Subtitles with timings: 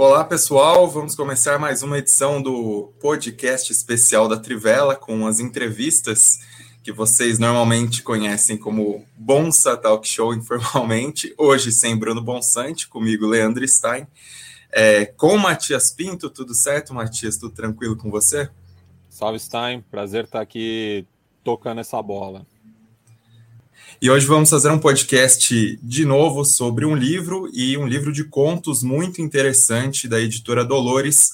[0.00, 0.88] Olá, pessoal.
[0.88, 6.38] Vamos começar mais uma edição do podcast especial da Trivela com as entrevistas
[6.84, 11.34] que vocês normalmente conhecem como Bonsa Talk Show informalmente.
[11.36, 14.06] Hoje sem Bruno Bonsante, comigo Leandro Stein.
[14.70, 17.36] É, com Matias Pinto, tudo certo, Matias?
[17.36, 18.48] Tudo tranquilo com você?
[19.08, 19.80] Salve, Stein.
[19.90, 21.08] Prazer estar aqui
[21.42, 22.46] tocando essa bola.
[24.00, 28.22] E hoje vamos fazer um podcast de novo sobre um livro e um livro de
[28.22, 31.32] contos muito interessante da editora Dolores,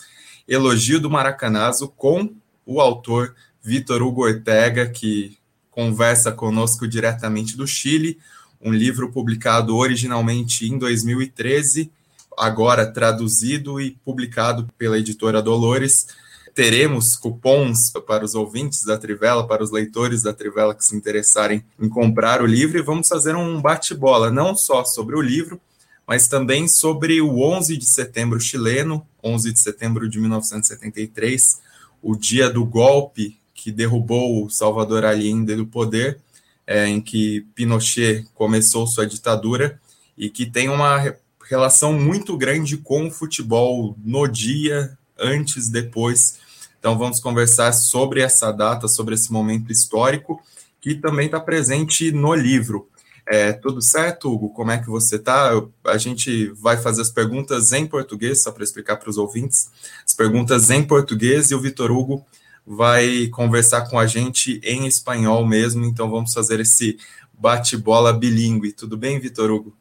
[0.49, 2.31] Elogio do Maracanazo, com
[2.64, 5.36] o autor Vitor Hugo Ortega, que
[5.71, 8.19] conversa conosco diretamente do Chile,
[8.58, 11.93] um livro publicado originalmente em 2013,
[12.35, 16.07] agora traduzido e publicado pela editora Dolores
[16.54, 21.64] teremos cupons para os ouvintes da Trivela, para os leitores da Trivela que se interessarem
[21.80, 25.61] em comprar o livro, e vamos fazer um bate-bola, não só sobre o livro,
[26.07, 31.61] mas também sobre o 11 de setembro chileno, 11 de setembro de 1973,
[32.00, 36.20] o dia do golpe que derrubou o Salvador Allende do poder,
[36.66, 39.80] é, em que Pinochet começou sua ditadura
[40.16, 41.14] e que tem uma
[41.48, 46.44] relação muito grande com o futebol no dia, antes, depois
[46.84, 50.38] então, vamos conversar sobre essa data, sobre esse momento histórico,
[50.82, 52.91] que também está presente no livro.
[53.26, 54.50] É, tudo certo, Hugo?
[54.50, 55.50] Como é que você está?
[55.82, 59.70] A gente vai fazer as perguntas em português, só para explicar para os ouvintes.
[60.06, 62.22] As perguntas em português e o Vitor Hugo
[62.66, 65.86] vai conversar com a gente em espanhol mesmo.
[65.86, 66.98] Então, vamos fazer esse
[67.32, 68.72] bate-bola bilíngue.
[68.72, 69.74] Tudo bem, Vitor Hugo?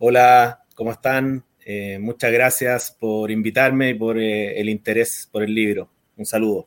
[0.00, 1.40] Olá, como estão?
[1.64, 5.93] Eh, muchas gracias por invitarme y por eh, el interés por el libro.
[6.16, 6.66] Um saludo.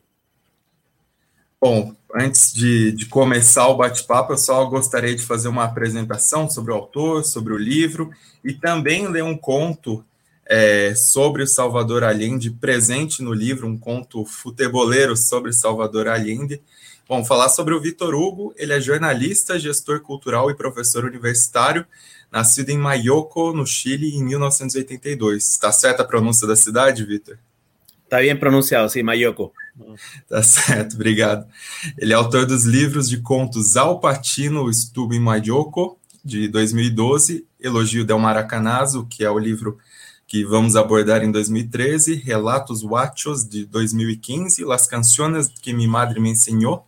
[1.60, 6.72] Bom, antes de, de começar o bate-papo, eu só gostaria de fazer uma apresentação sobre
[6.72, 8.10] o autor, sobre o livro
[8.44, 10.04] e também ler um conto
[10.46, 16.62] é, sobre o Salvador Allende, presente no livro, um conto futeboleiro sobre Salvador Allende.
[17.08, 21.84] Bom, falar sobre o Vitor Hugo, ele é jornalista, gestor cultural e professor universitário,
[22.30, 25.44] nascido em Mayoco, no Chile, em 1982.
[25.44, 27.38] Está certa a pronúncia da cidade, Vitor?
[28.08, 29.52] Está bem pronunciado, sim, Mayoko.
[30.26, 31.46] Tá certo, obrigado.
[31.98, 38.18] Ele é autor dos livros de contos Alpatino, Estubo em Mayoko, de 2012, Elogio del
[38.18, 39.76] Maracanazo, que é o livro
[40.26, 46.30] que vamos abordar em 2013, Relatos Huachos, de 2015, Las Canciones que mi madre me
[46.30, 46.84] enseñó,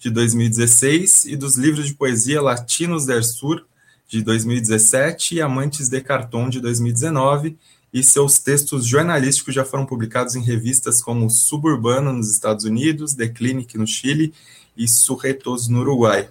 [0.00, 3.64] de 2016, e dos livros de poesia Latinos del Sur,
[4.08, 7.56] de 2017, e Amantes de Cartão, de 2019,
[7.94, 13.28] e seus textos jornalísticos já foram publicados em revistas como Suburbano nos Estados Unidos, The
[13.28, 14.34] Clinic no Chile
[14.76, 16.28] e Surretos no Uruguai.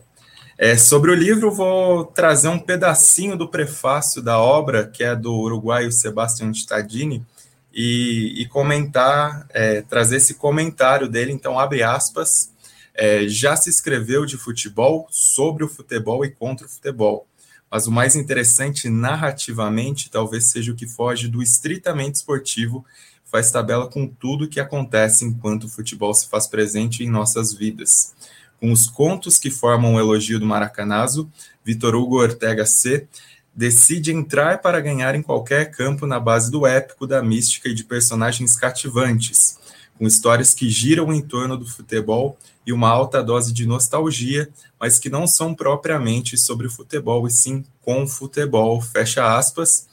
[0.58, 5.34] É, sobre o livro, vou trazer um pedacinho do prefácio da obra, que é do
[5.34, 7.26] uruguaio Sebastião Stadini,
[7.74, 11.32] e, e comentar, é, trazer esse comentário dele.
[11.32, 12.52] Então, abre aspas.
[12.94, 17.26] É, já se escreveu de futebol, sobre o futebol e contra o futebol
[17.74, 22.86] mas o mais interessante narrativamente talvez seja o que foge do estritamente esportivo,
[23.26, 27.52] faz tabela com tudo o que acontece enquanto o futebol se faz presente em nossas
[27.52, 28.14] vidas.
[28.60, 31.28] Com os contos que formam o elogio do Maracanazo,
[31.66, 33.08] Vitor Hugo Ortega C.
[33.56, 37.84] decide entrar para ganhar em qualquer campo na base do épico, da mística e de
[37.84, 39.58] personagens cativantes,
[39.98, 44.98] com histórias que giram em torno do futebol e uma alta dose de nostalgia, mas
[44.98, 49.88] que não são propriamente sobre futebol, e sim com futebol, fecha aspas.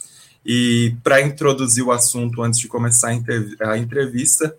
[0.45, 3.09] E para introduzir o assunto, antes de começar
[3.61, 4.57] a entrevista,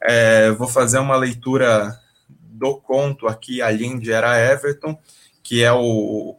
[0.00, 1.98] é, vou fazer uma leitura
[2.28, 4.98] do conto aqui, Allende era Everton,
[5.42, 6.36] que é o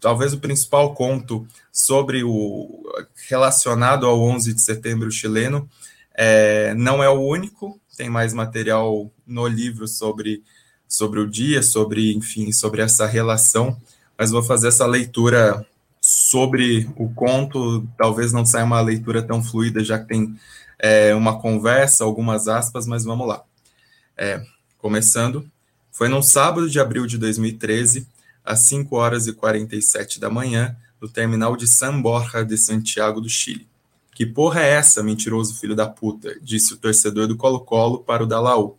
[0.00, 2.82] talvez o principal conto sobre o
[3.28, 5.68] relacionado ao 11 de setembro chileno.
[6.14, 10.42] É, não é o único, tem mais material no livro sobre,
[10.86, 13.76] sobre o dia, sobre, enfim, sobre essa relação,
[14.16, 15.66] mas vou fazer essa leitura
[16.00, 20.36] sobre o conto, talvez não saia uma leitura tão fluida, já que tem
[20.78, 23.42] é, uma conversa, algumas aspas, mas vamos lá.
[24.16, 24.44] É,
[24.78, 25.48] começando,
[25.92, 28.08] foi no sábado de abril de 2013,
[28.44, 33.28] às 5 horas e 47 da manhã, no terminal de San Borja de Santiago do
[33.28, 33.68] Chile.
[34.14, 36.36] Que porra é essa, mentiroso filho da puta?
[36.42, 38.76] Disse o torcedor do Colo-Colo para o da Laú.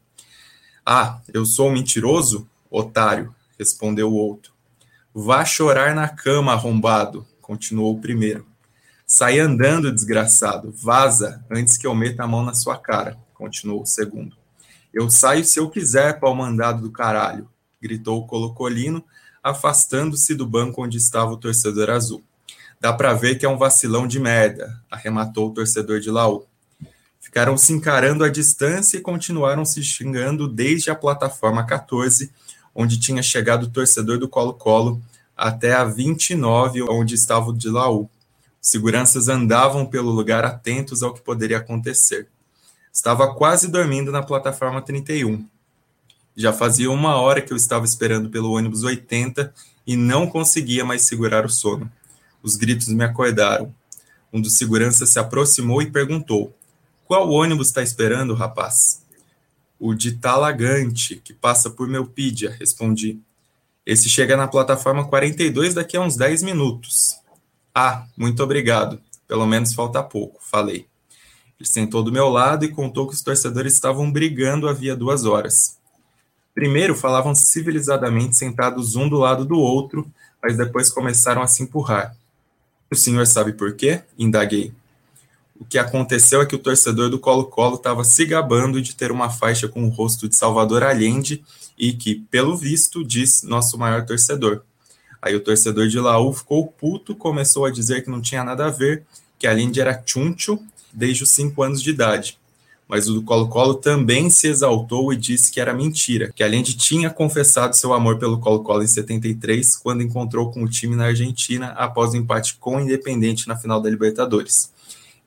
[0.86, 2.50] Ah, eu sou um mentiroso?
[2.70, 4.52] Otário, respondeu o outro.
[5.14, 8.46] Vá chorar na cama, arrombado, continuou o primeiro.
[9.06, 10.74] Sai andando, desgraçado.
[10.76, 14.36] Vaza, antes que eu meta a mão na sua cara, continuou o segundo.
[14.94, 17.48] Eu saio se eu quiser, pau mandado do caralho,
[17.82, 19.04] gritou o Colocolino,
[19.42, 22.24] afastando-se do banco onde estava o torcedor azul.
[22.82, 26.46] Dá para ver que é um vacilão de merda, arrematou o torcedor de Laú.
[27.34, 32.32] Ficaram se encarando à distância e continuaram se xingando desde a plataforma 14,
[32.76, 35.02] onde tinha chegado o torcedor do Colo-Colo,
[35.36, 38.08] até a 29, onde estava o de Laú.
[38.62, 42.28] Seguranças andavam pelo lugar atentos ao que poderia acontecer.
[42.94, 45.44] Estava quase dormindo na plataforma 31.
[46.38, 49.52] Já fazia uma hora que eu estava esperando pelo ônibus 80
[49.88, 51.92] e não conseguia mais segurar o sono.
[52.44, 53.74] Os gritos me acordaram.
[54.32, 56.54] Um dos seguranças se aproximou e perguntou:
[57.06, 59.04] Qual ônibus está esperando, rapaz?
[59.80, 63.20] O de Talagante, que passa por Melpídia, respondi.
[63.86, 67.18] Esse chega na plataforma 42 daqui a uns 10 minutos.
[67.76, 69.02] Ah, muito obrigado.
[69.28, 70.88] Pelo menos falta pouco, falei.
[71.60, 75.78] Ele sentou do meu lado e contou que os torcedores estavam brigando havia duas horas.
[76.54, 80.10] Primeiro falavam civilizadamente sentados um do lado do outro,
[80.42, 82.16] mas depois começaram a se empurrar.
[82.92, 84.04] O senhor sabe por quê?
[84.18, 84.74] Indaguei.
[85.64, 89.30] O que aconteceu é que o torcedor do Colo-Colo estava se gabando de ter uma
[89.30, 91.42] faixa com o rosto de Salvador Allende
[91.78, 94.64] e que, pelo visto, diz nosso maior torcedor.
[95.22, 98.70] Aí o torcedor de Laú ficou puto, começou a dizer que não tinha nada a
[98.70, 99.06] ver,
[99.40, 100.60] que Allende era chuncho
[100.92, 102.38] desde os cinco anos de idade
[102.88, 106.76] mas o do Colo-Colo também se exaltou e disse que era mentira, que além de
[106.76, 111.68] tinha confessado seu amor pelo Colo-Colo em 73, quando encontrou com o time na Argentina
[111.70, 114.73] após o empate com o Independente na final da Libertadores.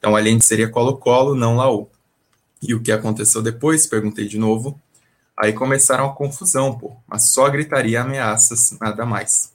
[0.06, 1.90] Então, de seria Colo-Colo, não Laú.
[2.62, 3.88] E o que aconteceu depois?
[3.88, 4.80] Perguntei de novo.
[5.36, 9.52] Aí começaram a confusão, pô, mas só gritaria ameaças, nada mais.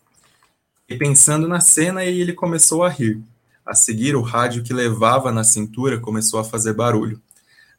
[0.89, 3.23] E pensando na cena, ele começou a rir.
[3.65, 7.21] A seguir, o rádio que levava na cintura começou a fazer barulho.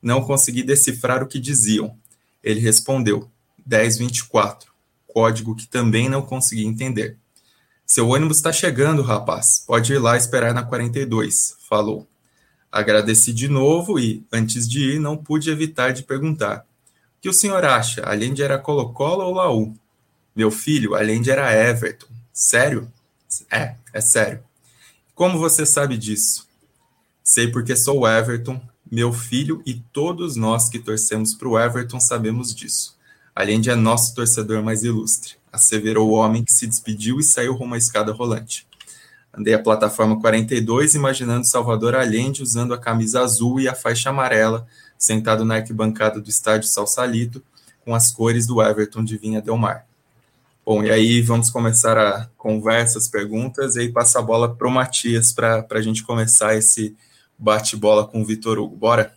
[0.00, 1.94] Não consegui decifrar o que diziam.
[2.42, 3.30] Ele respondeu:
[3.66, 4.72] 1024,
[5.06, 7.18] código que também não consegui entender.
[7.84, 9.62] Seu ônibus está chegando, rapaz.
[9.66, 12.08] Pode ir lá esperar na 42, falou.
[12.72, 16.66] Agradeci de novo e, antes de ir, não pude evitar de perguntar:
[17.18, 18.02] O que o senhor acha?
[18.08, 19.74] Allende era Colo-Colo ou Laú?
[20.34, 22.06] Meu filho, Allende era Everton.
[22.32, 22.90] Sério?
[23.50, 24.42] É, é sério.
[25.14, 26.48] Como você sabe disso?
[27.22, 28.60] Sei porque sou Everton,
[28.90, 32.96] meu filho e todos nós que torcemos para o Everton sabemos disso.
[33.34, 37.74] Allende é nosso torcedor mais ilustre, asseverou o homem que se despediu e saiu rumo
[37.74, 38.66] à escada rolante.
[39.34, 44.66] Andei a plataforma 42, imaginando Salvador Allende usando a camisa azul e a faixa amarela,
[44.98, 47.42] sentado na arquibancada do estádio Salsalito,
[47.84, 49.86] com as cores do Everton de Vinha Del Mar.
[50.64, 54.68] Bom, e aí vamos começar a conversa, as perguntas, e aí passa a bola para
[54.68, 56.94] o Matias para a gente começar esse
[57.36, 58.76] bate-bola com o Vitor Hugo.
[58.76, 59.12] Bora?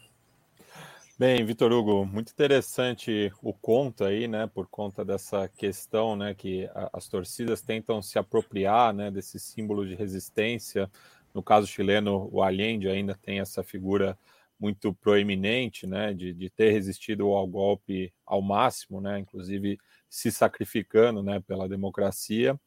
[1.17, 6.69] Bem, Vitor Hugo, muito interessante o conto aí, né, por conta dessa questão, né, que
[6.91, 10.91] as torcidas tentam se apropriar, né, desse símbolo de resistência.
[11.33, 14.19] No caso chileno, o Allende ainda tem essa figura
[14.59, 19.77] muito proeminente, né, de, de ter resistido ao golpe ao máximo, né, inclusive
[20.09, 22.59] se sacrificando, né, pela democracia.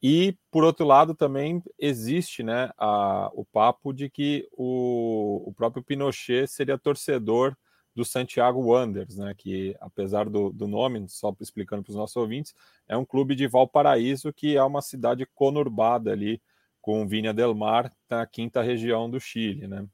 [0.00, 5.82] E, por outro lado, também existe né, a, o papo de que o, o próprio
[5.82, 7.56] Pinochet seria torcedor
[7.94, 12.54] do Santiago Wanderers, né, que, apesar do, do nome, só explicando para os nossos ouvintes,
[12.88, 16.40] é um clube de Valparaíso, que é uma cidade conurbada ali
[16.80, 19.66] com Vinha del Mar, na quinta região do Chile.
[19.66, 19.86] Né?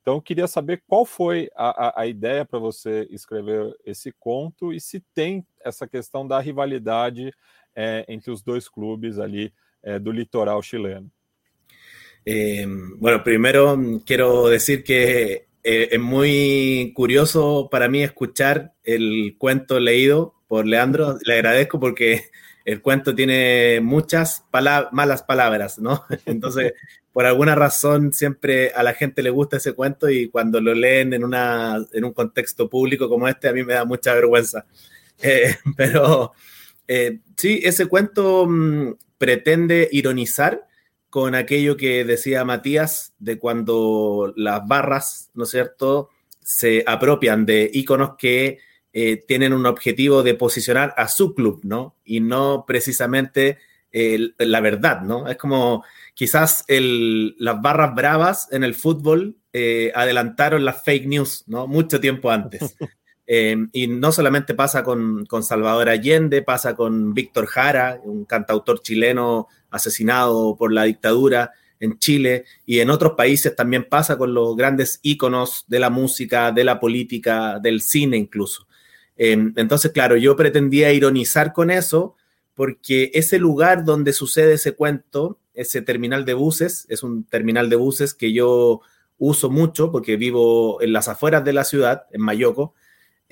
[0.00, 4.72] Então, eu queria saber qual foi a, a, a ideia para você escrever esse conto
[4.72, 7.32] e se tem essa questão da rivalidade
[7.76, 11.10] eh, entre os dois clubes ali eh, do litoral chileno.
[12.26, 12.66] Eh,
[12.98, 20.66] bueno, primero quiero decir que es muy curioso para mí escuchar el cuento leído por
[20.66, 21.18] Leandro.
[21.24, 22.24] Le agradezco porque
[22.64, 26.04] el cuento tiene muchas malas palabras, ¿no?
[26.26, 26.74] Entonces,
[27.12, 31.12] por alguna razón, siempre a la gente le gusta ese cuento y cuando lo leen
[31.12, 34.66] en, una, en un contexto público como este, a mí me da mucha vergüenza.
[35.76, 36.32] pero
[36.88, 40.66] eh, sí, ese cuento mm, pretende ironizar
[41.12, 46.08] con aquello que decía Matías de cuando las barras, ¿no es cierto?,
[46.40, 48.60] se apropian de iconos que
[48.94, 51.96] eh, tienen un objetivo de posicionar a su club, ¿no?
[52.02, 53.58] Y no precisamente
[54.38, 55.28] la verdad, ¿no?
[55.28, 61.66] Es como quizás las barras bravas en el fútbol eh, adelantaron las fake news, ¿no?
[61.66, 62.74] Mucho tiempo antes.
[63.26, 68.82] Eh, y no solamente pasa con, con, Salvador Allende, pasa con Víctor Jara, un cantautor
[68.82, 71.52] chileno asesinado por la dictadura
[71.82, 76.52] en Chile, y en otros países también pasa con los grandes íconos de la música,
[76.52, 78.68] de la política, del cine incluso.
[79.16, 82.16] Eh, entonces, claro, yo pretendía ironizar con eso,
[82.54, 87.76] porque ese lugar donde sucede ese cuento, ese terminal de buses, es un terminal de
[87.76, 88.80] buses que yo
[89.18, 92.74] uso mucho porque vivo en las afueras de la ciudad, en Mayoco,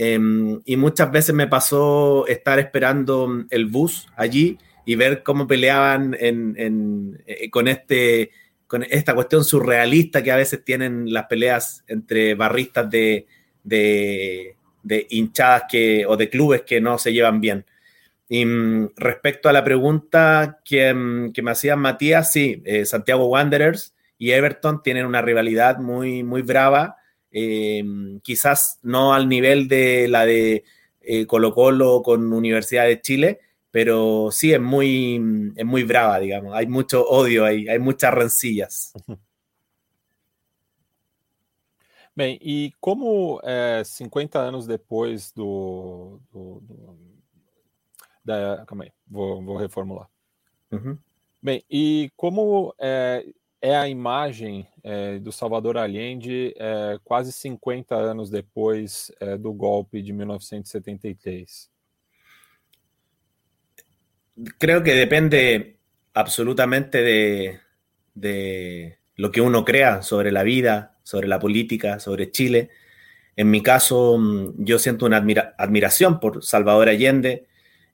[0.02, 6.16] em, y muchas veces me pasó estar esperando el bus allí y ver cómo peleaban
[6.18, 8.30] eh, con, este,
[8.66, 13.26] con esta cuestión surrealista que a veces tienen las peleas entre barristas de,
[15.10, 17.66] hinchadas que, o de clubes que no se llevan bien.
[18.26, 23.94] Y mm, respecto a la pregunta que, mm, me hacía Matías, sí, eh, Santiago Wanderers
[24.16, 26.96] y Everton tienen una rivalidad muy, muy brava,
[27.30, 27.82] eh,
[28.22, 30.64] quizás no al nivel de la de
[31.00, 36.54] eh, Colo Colo con Universidad de Chile, pero sí es muy, es muy brava, digamos.
[36.54, 38.92] Hay mucho odio ahí, hay muchas rencillas.
[42.14, 43.40] Bem, e como
[43.84, 46.98] 50 anos depois do, do, do
[48.24, 50.08] da, calma aí, vou, vou reformular.
[50.70, 50.98] Uhum.
[51.42, 53.24] Bem, e como é,
[53.60, 60.02] é a imagem é, do Salvador Allende é, quase 50 anos depois é, do golpe
[60.02, 61.70] de 1973?
[64.58, 65.76] Creo que depende
[66.14, 67.02] absolutamente
[68.14, 72.70] de, lo que uno crea sobre la vida, sobre la política, sobre Chile.
[73.36, 77.46] En mi caso, mm, yo siento una admira admiración por Salvador Allende,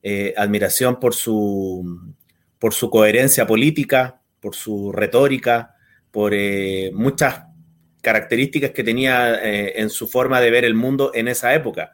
[0.02, 2.14] eh, admiración por su,
[2.58, 5.75] por su coherencia política, por su retórica,
[6.16, 7.42] por eh, muchas
[8.00, 11.92] características que tenía eh, en su forma de ver el mundo en esa época.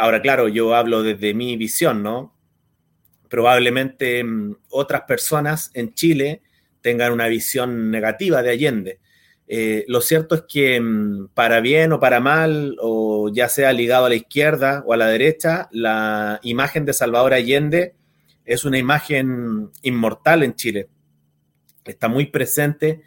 [0.00, 2.36] ahora, claro, yo hablo desde mi visión, ¿no?
[3.28, 6.42] Probablemente mm, otras personas en Chile
[6.80, 8.98] tengan una visión negativa de Allende.
[9.86, 14.08] lo cierto es que mm, para bien o para mal, o ya sea ligado a
[14.08, 17.94] la izquierda o a la derecha, la imagen de Salvador Allende
[18.44, 20.88] es una imagen inmortal en Chile
[21.90, 23.02] está muy presente,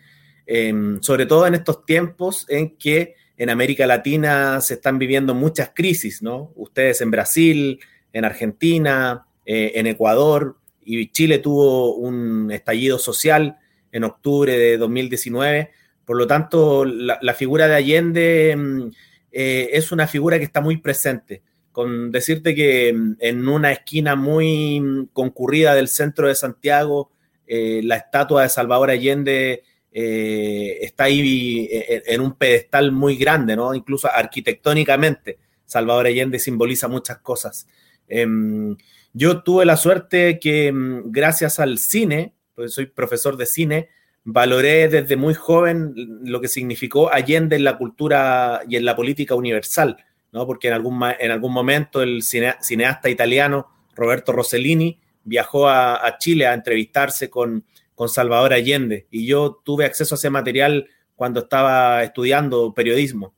[1.02, 6.22] sobre todo en estos tiempos en que en América Latina se están viviendo muchas crisis,
[6.22, 6.52] ¿no?
[6.56, 7.80] Ustedes en Brasil,
[8.12, 13.58] en Argentina, eh, en Ecuador, y Chile tuvo un estallido social
[13.92, 15.72] en octubre de 2019.
[16.06, 18.92] Por lo tanto, la, figura de Allende em,
[19.32, 21.42] eh, es una figura que está muy presente.
[21.72, 27.12] Con decirte que em, en una esquina muy concurrida del centro de Santiago
[27.48, 33.56] eh, la estatua de Salvador Allende eh, está ahí eh, en un pedestal muy grande,
[33.56, 33.74] ¿no?
[33.76, 37.68] Incluso arquitectónicamente, Salvador Allende simboliza muchas cosas.
[38.08, 38.76] Em,
[39.14, 43.90] yo tuve la suerte que mm, gracias al cine, pues soy profesor de cine,
[44.24, 49.36] valoré desde muy joven lo que significó Allende en la cultura y en la política
[49.36, 49.98] universal,
[50.32, 50.48] ¿no?
[50.48, 56.54] Porque en algún, en algún momento el cineasta italiano Roberto Rossellini viajó a, Chile a
[56.54, 62.74] entrevistarse con, con, Salvador Allende y yo tuve acceso a ese material cuando estaba estudiando
[62.74, 63.34] periodismo,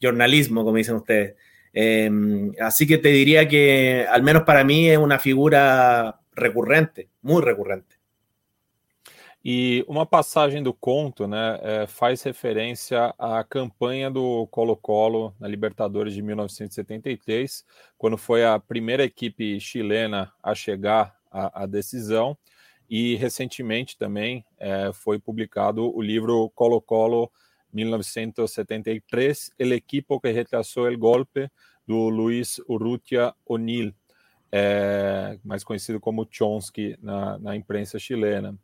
[0.00, 1.34] jornalismo, como dicen ustedes.
[1.72, 7.42] Em, así que te diría que al menos para mí es una figura recurrente, muy
[7.42, 7.96] recurrente.
[9.44, 16.14] E uma passagem do conto né, é, faz referência à campanha do Colo-Colo na Libertadores
[16.14, 17.62] de 1973,
[17.98, 22.38] quando foi a primeira equipe chilena a chegar a, a decisão.
[22.88, 27.30] E recentemente também é, foi publicado o livro Colo-Colo
[27.72, 31.50] 1973, El equipo que retrasou el golpe,
[31.86, 33.92] do Luiz Urrutia O'Neill,
[34.50, 38.56] é, mais conhecido como Chomsky na, na imprensa chilena.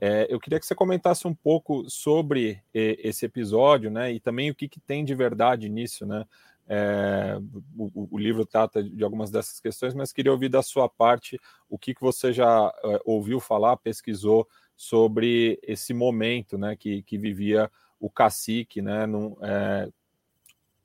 [0.00, 4.54] É, eu queria que você comentasse um pouco sobre esse episódio, né, e também o
[4.54, 6.24] que, que tem de verdade nisso, né,
[6.68, 7.38] é,
[7.76, 11.38] o, o, livro trata de algumas dessas questões, mas queria ouvir da sua parte
[11.68, 17.18] o que, que você já é, ouviu falar, pesquisou sobre esse momento né, que, que
[17.18, 19.88] vivia o cacique, né, num, é,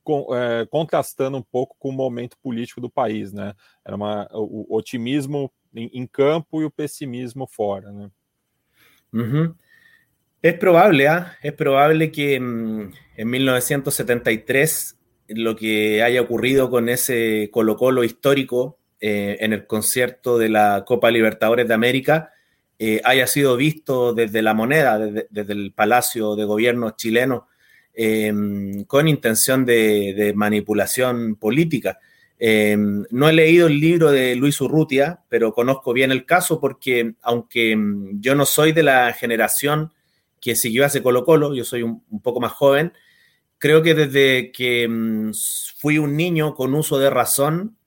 [0.04, 3.34] com, é, contrastando um pouco com o momento político do país.
[3.34, 3.54] Né?
[3.84, 7.92] Era uma, o, otimismo em, em, campo e o pessimismo fora.
[7.92, 8.10] Né?
[9.14, 9.56] Uhum.
[10.42, 12.08] É provável, ¿eh?
[12.08, 12.36] que
[13.18, 14.97] em 1973
[15.28, 20.84] lo que haya ocurrido con ese Colo Colo histórico eh, en el concierto de la
[20.86, 22.32] Copa Libertadores de América
[22.80, 27.48] eh, haya sido visto desde la moneda, desde, el Palacio de Gobierno chileno,
[27.94, 32.00] em, con intención de, manipulación política.
[32.38, 37.16] Em, no he leído el libro de Luis Urrutia, pero conozco bien el caso porque
[37.24, 39.92] aunque em, yo no soy de la generación
[40.40, 42.94] que siguió a ese Colo Colo, yo soy un poco más joven,
[43.58, 45.32] creo que desde que mm,
[45.78, 47.78] fui un niño con uso de razón,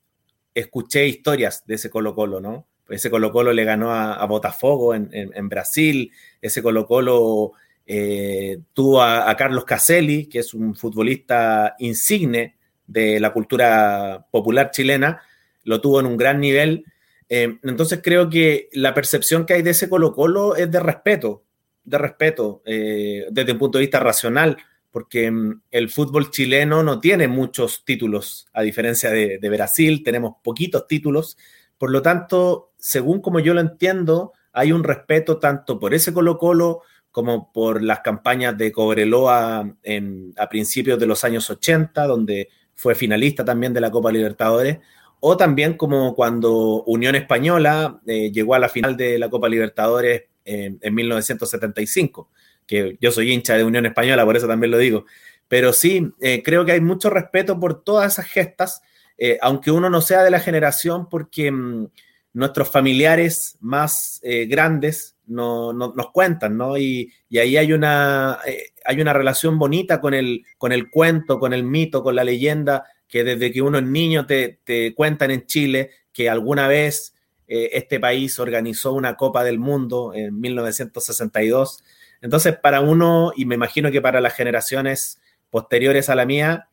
[0.54, 2.66] escuché historias de ese Colo Colo, ¿no?
[2.88, 6.10] Ese Colo Colo le ganó a, Botafogo en, Brasil,
[6.40, 7.52] ese Colo Colo
[7.92, 12.54] Eh, tuvo a, Carlos Caselli, que es un futbolista insigne
[12.86, 15.22] de la cultura popular chilena,
[15.64, 16.84] lo tuvo en un gran nivel.
[17.28, 21.42] Eh, entonces creo que la percepción que hay de ese Colo Colo es de respeto,
[21.82, 24.56] de respeto, eh, desde un punto de vista racional,
[24.90, 30.34] porque mm, el fútbol chileno no tiene muchos títulos, a diferencia de, de Brasil, tenemos
[30.42, 31.36] poquitos títulos.
[31.78, 36.38] Por lo tanto, según como yo lo entiendo, hay un respeto tanto por ese Colo
[36.38, 42.48] Colo como por las campañas de Cobreloa en, a principios de los años 80, donde
[42.74, 44.78] fue finalista también de la Copa Libertadores,
[45.18, 50.24] o también como cuando Unión Española eh, llegó a la final de la Copa Libertadores
[50.44, 52.30] en, 1975,
[52.70, 55.04] que yo soy hincha de Unión Española, por eso también lo digo.
[55.48, 58.82] Pero sí, eh, creo que hay mucho respeto por todas esas gestas,
[59.18, 61.88] eh, aunque uno no sea de la generación, porque mm,
[62.32, 66.78] nuestros familiares más grandes no, nos cuentan, ¿no?
[66.78, 68.38] Y, ahí hay una,
[68.84, 72.84] hay una relación bonita con el, con el cuento, con el mito, con la leyenda
[73.10, 74.60] que desde que uno es niño te,
[74.94, 77.14] cuentan en Chile que alguna vez
[77.48, 81.82] eh, este país organizó una Copa del Mundo en 1962.
[82.22, 86.68] Entonces, para uno, y me imagino que para las generaciones posteriores a la mía,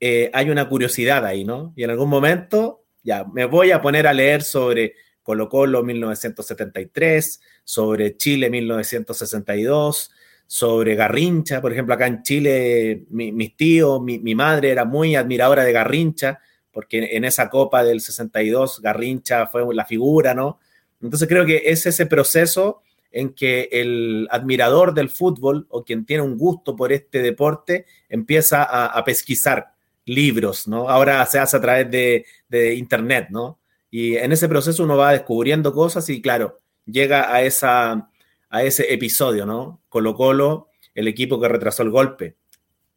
[0.00, 1.72] eh, hay una curiosidad ahí, ¿no?
[1.76, 7.40] Y en algún momento, ya, me voy a poner a leer sobre Colo Colo 1973,
[7.64, 10.10] sobre Chile 1962,
[10.46, 11.60] sobre Garrincha.
[11.60, 17.16] Por ejemplo, acá en Chile, mis tíos, mi, madre era muy admiradora de Garrincha, porque
[17.16, 20.58] en esa Copa del 62 Garrincha fue la figura, ¿no?
[21.00, 26.22] Entonces creo que es ese proceso en que el admirador del fútbol o quien tiene
[26.22, 30.88] un gusto por este deporte empieza a, pesquisar libros, ¿no?
[30.88, 33.60] Ahora se hace a través de, de, internet, ¿no?
[33.90, 38.08] Y en ese proceso uno va descubriendo cosas y claro, llega a esa
[38.52, 39.80] a ese episodio, ¿no?
[39.88, 42.36] Colo Colo, el equipo que retrasó el golpe.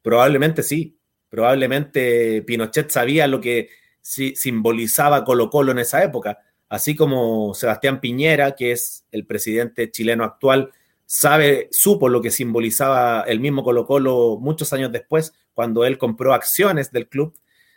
[0.02, 3.70] Probablemente sí, probablemente Pinochet sabía lo que
[4.02, 6.40] simbolizaba Colo Colo en esa época,
[6.76, 10.74] así como Sebastián Piñera, que es el presidente chileno actual,
[11.06, 16.34] sabe, supo lo que simbolizaba el mismo Colo Colo muchos años después, cuando él compró
[16.34, 17.34] acciones del club,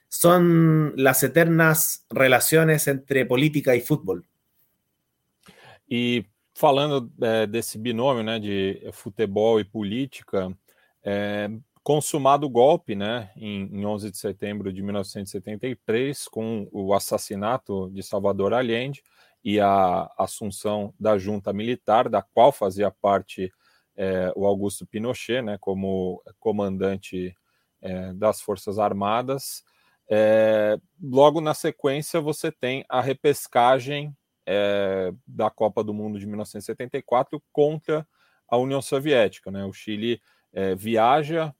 [0.08, 4.26] son las eternas relaciones entre política y fútbol.
[5.88, 10.52] Y falando é, desse binômio né, de futebol e política,
[11.04, 11.48] é,
[11.88, 18.02] consumado o golpe né, em, em 11 de setembro de 1973, com o assassinato de
[18.02, 19.02] Salvador Allende
[19.42, 23.50] e a assunção da junta militar, da qual fazia parte
[23.96, 27.34] é, o Augusto Pinochet, né, como comandante
[27.80, 29.64] é, das Forças Armadas.
[30.10, 34.14] É, logo na sequência, você tem a repescagem
[35.26, 38.06] da Copa do Mundo de 1974 contra
[38.46, 39.50] a União Soviética.
[39.50, 39.64] Né?
[39.64, 40.20] O Chile
[40.52, 41.54] é, viaja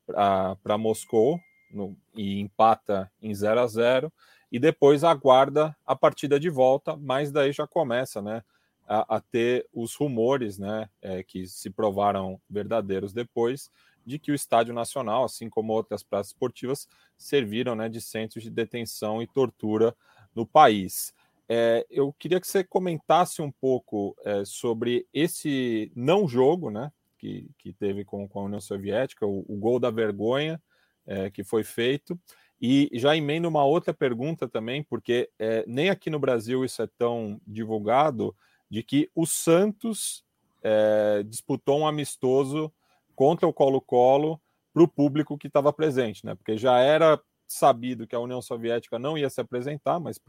[0.63, 4.13] para Moscou no, e empata em 0 a 0
[4.51, 8.43] e depois aguarda a partida de volta, mas daí já começa né,
[8.87, 13.71] a, a ter os rumores né, é, que se provaram verdadeiros depois
[14.07, 18.51] de que o Estádio Nacional, assim como outras praças esportivas, serviram né, de centros de
[18.51, 19.95] detenção e tortura
[20.35, 21.13] no país.
[21.47, 27.51] É, eu queria que você comentasse um pouco é, sobre esse não jogo, né, que,
[27.59, 30.61] que teve com, com a União Soviética, o, o gol da vergonha
[31.07, 32.19] é, que foi feito.
[32.61, 36.89] E já emendo uma outra pergunta também, porque é, nem aqui no Brasil isso é
[36.99, 38.35] tão divulgado,
[38.71, 40.25] de que o Santos
[40.63, 42.73] é, disputou um amistoso
[43.15, 44.41] contra o Colo-Colo
[44.73, 46.35] para o público que estava presente, né?
[46.35, 50.21] Porque já era sabido que a União Soviética não ia se apresentar, mas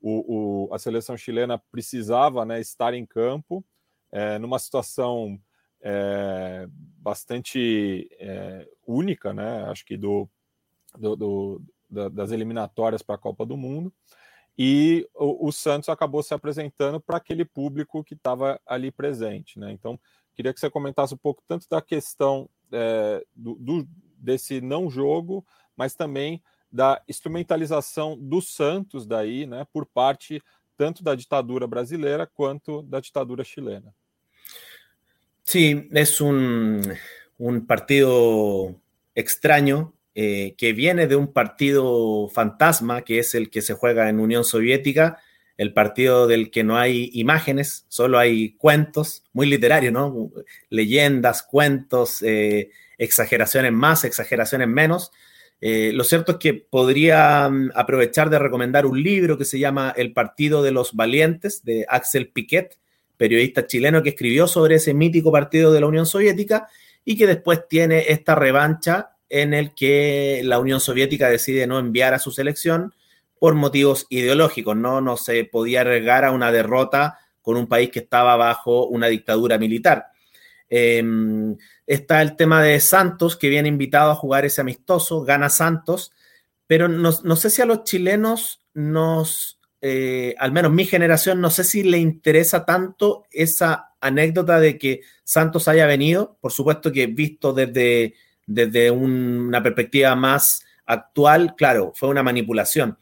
[0.00, 3.64] o, o, a seleção chilena precisava né, estar em campo
[4.12, 5.38] é, numa situação
[5.82, 6.66] é,
[6.98, 9.64] bastante é, única, né?
[9.64, 10.28] Acho que do,
[10.98, 13.92] do, do das eliminatórias para a Copa do Mundo.
[14.56, 19.72] E o, o Santos acabou se apresentando para aquele público que estava ali presente, né?
[19.72, 19.98] Então,
[20.34, 25.44] queria que você comentasse um pouco tanto da questão é, do, do, desse não jogo,
[25.76, 30.40] mas também da instrumentalização do Santos daí, né, por parte
[30.76, 33.94] tanto da ditadura brasileira quanto da ditadura chilena.
[35.50, 36.80] Sí, es un,
[37.36, 38.80] un partido
[39.16, 44.20] extraño eh, que viene de un partido fantasma, que es el que se juega en
[44.20, 45.18] Unión Soviética,
[45.56, 50.30] el partido del que no hay imágenes, solo hay cuentos, muy literario, ¿no?
[50.68, 55.10] Leyendas, cuentos, eh, exageraciones más, exageraciones menos,
[55.60, 59.92] eh, lo cierto es que podría mm, aprovechar de recomendar un libro que se llama
[59.96, 62.78] El Partido de los Valientes, de Axel Piquet,
[63.20, 66.68] periodista chileno que escribió sobre ese mítico partido de la Unión Soviética
[67.04, 72.14] y que después tiene esta revancha en el que la Unión Soviética decide no enviar
[72.14, 72.94] a su selección
[73.38, 75.02] por motivos ideológicos, ¿no?
[75.02, 79.58] No se podía arriesgar a una derrota con un país que estaba bajo una dictadura
[79.58, 80.06] militar.
[80.70, 86.10] Em, está el tema de Santos, que viene invitado a jugar ese amistoso, gana Santos,
[86.66, 91.64] pero no, sé si a los chilenos nos, eh, al menos mi generación, no sé
[91.64, 97.52] si le interesa tanto esa anécdota de que Santos haya venido, por supuesto que visto
[97.52, 98.14] desde,
[98.46, 102.98] desde una perspectiva más actual, claro, fue una manipulación.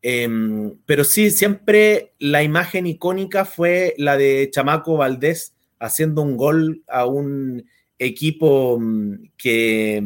[0.00, 6.84] Em, pero sí, siempre la imagen icónica fue la de Chamaco Valdés haciendo un gol
[6.88, 7.66] a un
[7.98, 10.02] equipo mm, que,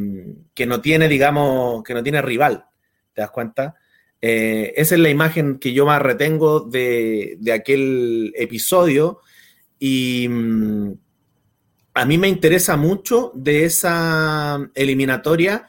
[0.54, 2.66] que no tiene, digamos, que no tiene rival.
[3.12, 3.74] ¿Te das cuenta?
[4.20, 9.20] Eh, esa es la imagen que yo más retengo de, aquel episodio
[9.78, 10.92] y mm,
[11.94, 15.68] a mí me interesa mucho de esa eliminatoria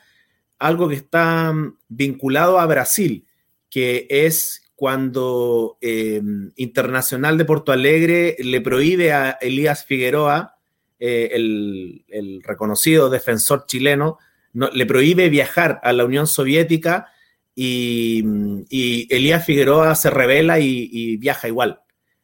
[0.58, 1.54] algo que está
[1.88, 3.26] vinculado a Brasil,
[3.70, 6.22] que es cuando eh,
[6.56, 10.58] Internacional de Porto Alegre le prohíbe a Elías Figueroa,
[11.00, 14.18] eh, el, reconocido defensor chileno,
[14.54, 17.08] le prohíbe viajar a la Unión Soviética
[17.62, 21.82] y, Elías Figueroa se revela y, viaja igual.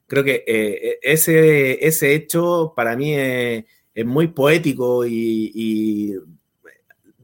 [0.08, 3.66] Creo que eh, ese, ese hecho para mí es,
[4.06, 6.16] muy poético y,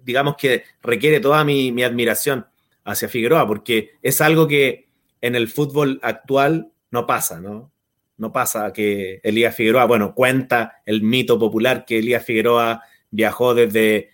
[0.04, 2.48] digamos que requiere toda mi admiración
[2.84, 4.90] hacia Figueroa, porque es algo que
[5.22, 7.72] en el fútbol actual no pasa, ¿no?
[8.18, 14.10] No pasa que Elías Figueroa, bueno, cuenta el mito popular que Elías Figueroa viajó desde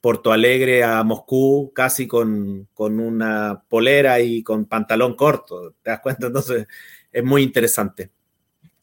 [0.00, 6.28] Porto Alegre a Moscú casi con, una polera y con pantalón corto, ¿te das cuenta?
[6.28, 6.66] Entonces,
[7.12, 8.10] es muy interesante.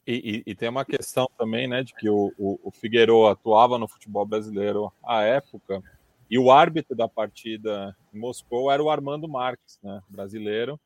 [0.05, 3.77] E, e, e, tem uma questão também, né, de que o, o, o Figueiredo atuava
[3.77, 5.83] no futebol brasileiro à época
[6.29, 10.79] e o árbitro da partida em Moscou era o Armando Marques, né, brasileiro,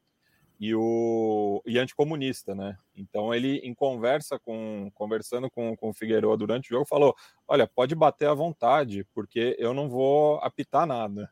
[0.61, 2.77] e o e anticomunista, né?
[2.95, 7.15] Então ele em conversa com conversando com, com o Figueiredo durante o jogo falou:
[7.47, 11.31] "Olha, pode bater à vontade, porque eu não vou apitar nada".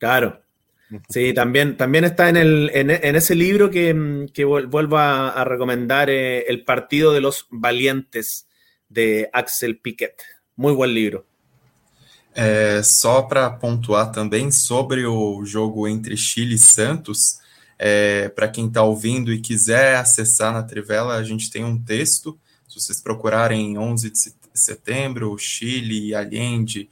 [0.00, 0.38] Claro.
[1.08, 5.44] Sí, también, también está en, el, en, en ese libro que, que vuelvo a, a
[5.44, 8.46] recomendar eh, El Partido de los Valientes
[8.88, 10.14] de Axel Piquet.
[10.56, 11.26] Muy buen libro.
[12.34, 17.38] É, só para pontuar também sobre o jogo entre Chile e Santos,
[17.78, 22.38] É, Para quem está ouvindo e quiser acessar na Trivela, a gente tem um texto.
[22.68, 24.18] Se vocês procurarem 11 de
[24.54, 26.88] setembro, Chile, Allende,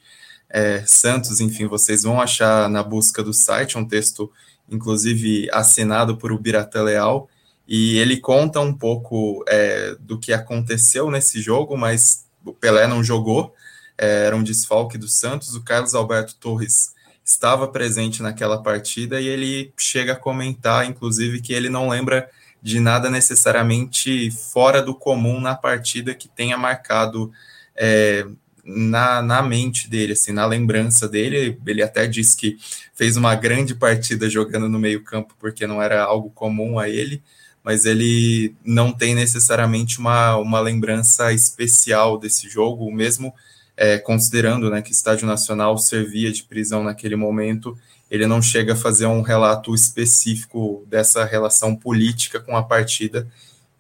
[0.49, 4.31] é, Santos, enfim, vocês vão achar na busca do site um texto,
[4.68, 7.29] inclusive assinado por Ubirata Leal,
[7.66, 13.03] e ele conta um pouco é, do que aconteceu nesse jogo, mas o Pelé não
[13.03, 13.55] jogou,
[13.97, 16.92] é, era um desfalque do Santos, o Carlos Alberto Torres
[17.25, 22.29] estava presente naquela partida e ele chega a comentar, inclusive, que ele não lembra
[22.63, 27.33] de nada necessariamente fora do comum na partida que tenha marcado
[27.75, 28.27] é,
[28.65, 31.59] na, na mente dele, assim, na lembrança dele.
[31.67, 32.57] Ele até disse que
[32.95, 37.23] fez uma grande partida jogando no meio-campo porque não era algo comum a ele,
[37.65, 43.35] mas ele não tem necessariamente uma, uma lembrança especial desse jogo, mesmo
[43.77, 47.77] é, considerando né, que Estádio Nacional servia de prisão naquele momento,
[48.11, 53.27] ele não chega a fazer um relato específico dessa relação política com a partida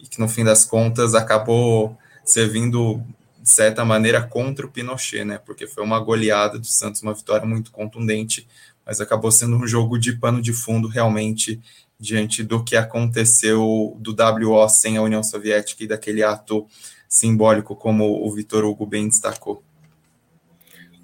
[0.00, 3.02] e que no fim das contas acabou servindo
[3.40, 5.38] de certa maneira contra o Pinochet, né?
[5.38, 8.46] Porque foi uma goleada do Santos, uma vitória muito contundente,
[8.86, 11.60] mas acabou sendo um jogo de pano de fundo realmente
[11.98, 16.66] diante do que aconteceu do WO sem a União Soviética e daquele ato
[17.08, 19.62] simbólico, como o Vitor Hugo bem destacou.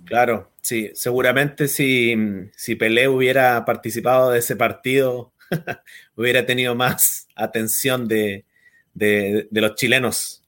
[0.09, 2.15] Claro, sí, seguramente si,
[2.57, 5.33] si Pelé hubiera participado de ese partido,
[6.17, 8.47] hubiera tenido más atención de,
[8.95, 10.43] de, de los chilenos.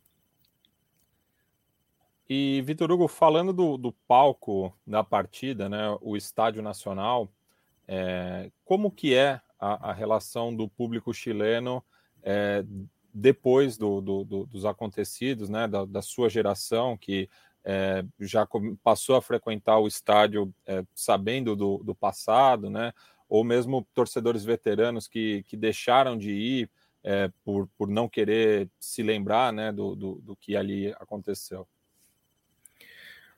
[2.27, 7.31] E, Vitor Hugo, falando do, do, palco da partida, né, o Estádio Nacional,
[7.87, 11.85] é, como que é a, a, relação do público chileno
[12.23, 12.65] é,
[13.13, 17.29] depois do, do, dos acontecidos, né, da, da, sua geração, que
[17.65, 18.47] é, já
[18.83, 22.93] passou a frequentar o estádio é, sabendo do, do, passado, né?
[23.29, 26.71] Ou mesmo torcedores veteranos que, que deixaram de ir
[27.03, 31.67] é, por, por não querer se lembrar, né, do, do, do que ali aconteceu.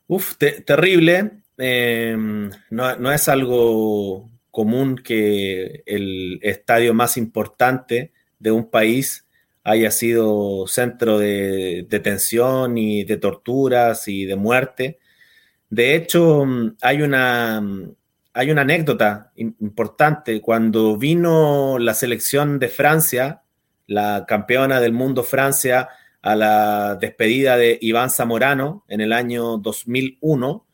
[0.09, 1.43] Uf, te, terrible.
[1.59, 9.27] Eh, no, no, es algo común que el estadio más importante de un país
[9.65, 14.99] haya sido centro de detención y de torturas y de muerte.
[15.71, 16.45] De hecho,
[16.81, 17.63] hay una,
[18.35, 20.41] hay una anécdota importante.
[20.41, 23.43] Cuando vino la selección de Francia,
[23.87, 25.89] la campeona del mundo Francia,
[26.23, 30.67] a la despedida de Iván Zamorano en el año 2001,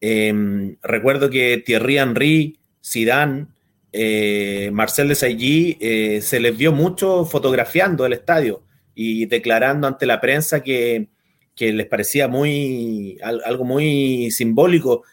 [0.00, 3.46] em, recuerdo que Thierry Henry, Zidane,
[3.92, 8.62] eh, Marcel Desailly eh, se les vio mucho fotografiando el estadio
[8.94, 11.08] y declarando ante la prensa que,
[11.58, 15.04] les parecía muy algo muy simbólico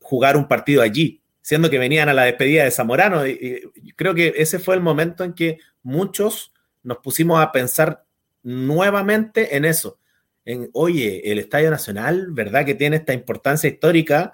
[0.00, 3.26] jugar un partido allí siendo que venían a la despedida de Zamorano.
[3.26, 8.06] Y, creo que ese fue el momento en que muchos nos pusimos a pensar
[8.42, 9.98] nuevamente en eso.
[10.46, 14.32] En, oye, el Estadio Nacional, ¿verdad que tiene esta importancia histórica?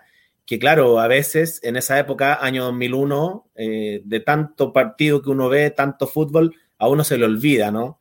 [0.50, 5.48] Que claro, a veces en esa época, año 2001, eh, de tanto partido que uno
[5.48, 8.00] ve, tanto fútbol, a uno se le olvida, ¿no?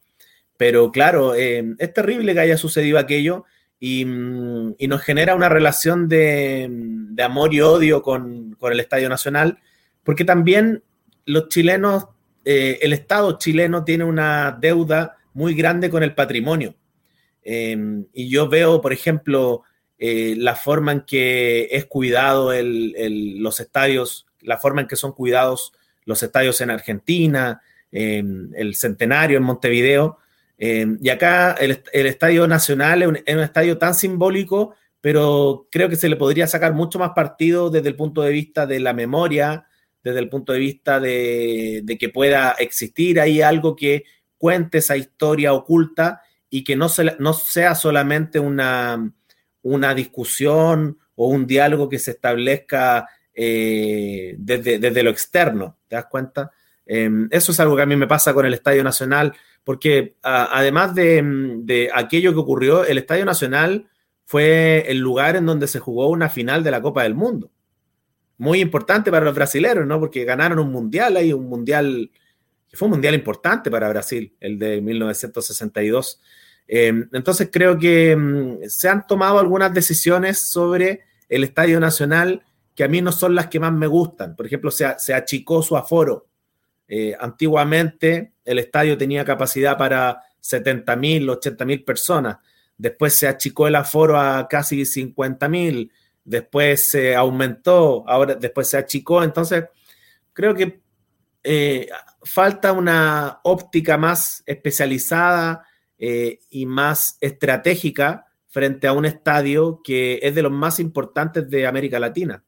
[0.57, 3.45] Pero claro, eh, es terrible que haya sucedido aquello
[3.81, 9.59] Mm, y, nos genera una relación de, amor y odio con, el Estadio Nacional,
[10.03, 10.83] porque también
[11.25, 12.07] los chilenos,
[12.45, 16.73] eh, el Estado chileno tiene una deuda muy grande con el patrimonio.
[17.45, 19.63] Y yo veo, por ejemplo,
[20.01, 25.73] eh, la forma en que es cuidado los estadios, la forma en que son cuidados
[26.05, 30.19] los estadios en Argentina, em, el centenario en Montevideo,
[30.57, 36.07] eh, y acá el, Estadio Nacional es un, estadio tan simbólico, pero creo que se
[36.07, 39.67] le podría sacar mucho más partido desde el punto de vista de la memoria,
[40.01, 44.05] desde el punto de vista de, que pueda existir ahí algo que
[44.38, 46.88] cuente esa historia oculta y que no,
[47.19, 49.12] no sea solamente una,
[49.62, 56.52] una discusión o un diálogo que se establezca eh, desde, lo externo, ¿te das cuenta?
[56.86, 59.34] Eh, eso es algo que a mí me pasa con el Estadio Nacional
[59.69, 63.88] porque además de, aquello que ocurrió, el Estadio Nacional
[64.26, 67.52] fue el lugar en donde se jugó una final de la Copa del Mundo.
[68.39, 70.00] Muy importante para los brasileños, ¿no?
[70.00, 72.10] Porque ganaron un mundial ahí, un mundial,
[72.67, 76.19] que fue un mundial importante para Brasil, el de 1962.
[76.71, 82.43] Em, entonces creo que mm, se han tomado algunas decisiones sobre el Estadio Nacional
[82.75, 84.36] que a mí no son las que más me gustan.
[84.36, 86.29] Por ejemplo, se, se achicó su aforo
[86.91, 92.38] eh, antiguamente el estadio tenía capacidad para 70 mil, 80 mil personas.
[92.75, 95.91] Después se achicó el aforo a casi 50 mil.
[96.23, 99.23] Después se aumentó, ahora después se achicó.
[99.23, 99.65] Entonces,
[100.34, 100.82] creo que
[101.43, 101.88] eh,
[102.23, 105.63] falta una óptica más especializada
[105.99, 111.67] eh, y más estratégica frente a un estadio que es de los más importantes de
[111.67, 112.43] América Latina.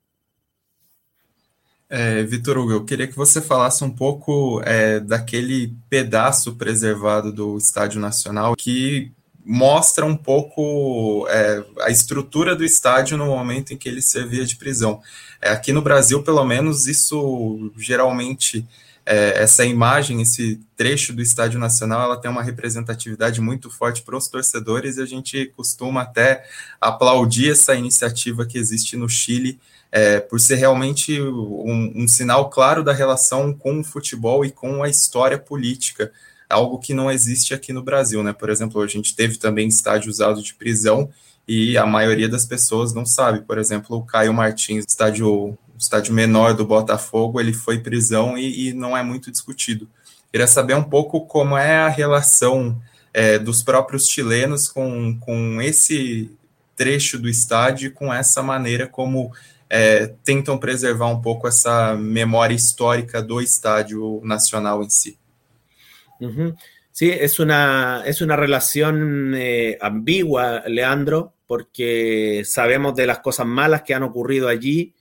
[1.93, 7.57] É, Vitor Hugo, eu queria que você falasse um pouco é, daquele pedaço preservado do
[7.57, 9.11] Estádio Nacional que
[9.43, 14.55] mostra um pouco é, a estrutura do estádio no momento em que ele servia de
[14.55, 15.01] prisão.
[15.41, 18.65] Aqui no Brasil, pelo menos, isso geralmente
[19.11, 24.15] é, essa imagem, esse trecho do Estádio Nacional, ela tem uma representatividade muito forte para
[24.15, 26.45] os torcedores e a gente costuma até
[26.79, 29.59] aplaudir essa iniciativa que existe no Chile
[29.91, 34.81] é, por ser realmente um, um, sinal claro da relação com o futebol e com
[34.81, 36.09] a história política,
[36.49, 38.31] algo que não existe aqui no Brasil, né?
[38.31, 41.09] Por exemplo, a gente teve também estádio usado de prisão
[41.45, 43.41] e a maioria das pessoas não sabe.
[43.41, 48.73] Por exemplo, o Caio Martins, estádio, estádio menor do Botafogo, ele foi prisão e, e
[48.73, 49.89] não é muito discutido.
[50.31, 52.81] Queria saber um pouco como é a relação
[53.13, 56.31] é, dos próprios chilenos com, com esse
[56.75, 59.31] trecho do estádio, com essa maneira como
[59.69, 65.17] é, tentam preservar um pouco essa memória histórica do Estádio Nacional em si.
[66.19, 66.53] Uh
[66.91, 69.79] Sí, es una, es una relación eh,
[70.67, 74.93] Leandro, porque sabemos de las malas que han ocurrido allí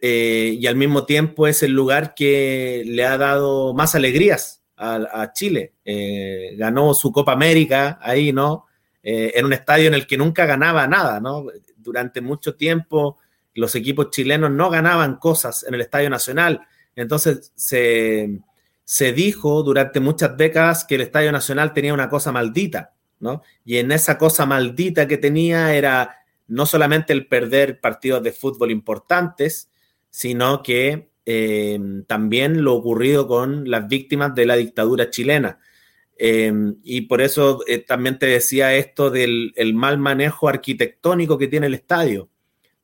[0.00, 5.32] eh, y al mismo tiempo es el lugar que le ha dado más alegrías a,
[5.34, 5.74] Chile.
[5.84, 8.66] Eh, ganó su Copa América ahí, ¿no?
[9.02, 11.46] Eh, en un estadio en el que nunca ganaba nada, ¿no?
[11.76, 13.18] Durante mucho tiempo
[13.54, 16.62] los equipos chilenos no ganaban cosas en el Estadio Nacional.
[16.96, 23.42] Entonces se, dijo durante muchas décadas que el Estadio Nacional tenía una cosa maldita, ¿no?
[23.64, 26.16] Y en esa cosa maldita que tenía era
[26.48, 29.69] no solamente el perder partidos de fútbol importantes,
[30.10, 35.60] sino que eh, también lo ocurrido con las víctimas de la dictadura chilena.
[36.18, 41.68] Eh, y por eso eh, también te decía esto del mal manejo arquitectónico que tiene
[41.68, 42.28] el estadio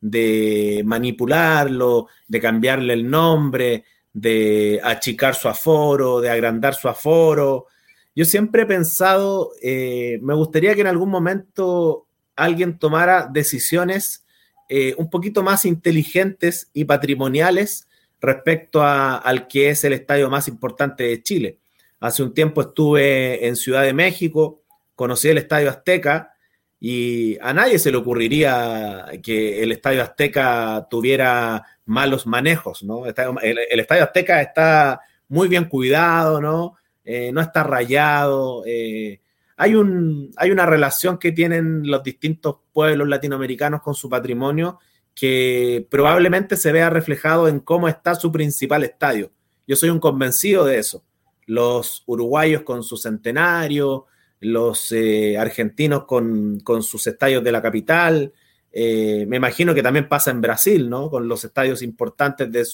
[0.00, 7.66] de manipularlo, de cambiarle el nombre, de achicar su aforo, de agrandar su aforo.
[8.14, 14.25] Yo siempre he pensado, me gustaría que en algún momento alguien tomara decisiones
[14.68, 17.86] eh, un poquito más inteligentes y patrimoniales
[18.20, 21.58] respecto al que es el estadio más importante de Chile.
[22.00, 24.62] Hace un tiempo estuve en Ciudad de México,
[24.94, 26.34] conocí el Estadio Azteca
[26.80, 33.06] y a nadie se le ocurriría que el Estadio Azteca tuviera malos manejos, ¿no?
[33.06, 36.76] El, Estadio Azteca está muy bien cuidado, ¿no?
[37.04, 38.64] Eh, no está rayado.
[38.66, 39.20] Eh,
[39.56, 44.78] hay, un, hay una relación que tienen los distintos pueblos latinoamericanos con su patrimonio
[45.14, 49.32] que probablemente se vea reflejado en cómo está su principal estadio.
[49.66, 51.04] Yo soy un convencido de eso.
[51.46, 54.06] Los uruguayos con su centenario,
[54.40, 58.32] los eh, argentinos con, sus estadios de la capital.
[58.70, 61.08] Eh, me imagino que también pasa en Brasil, ¿no?
[61.08, 62.66] Con los estadios importantes de,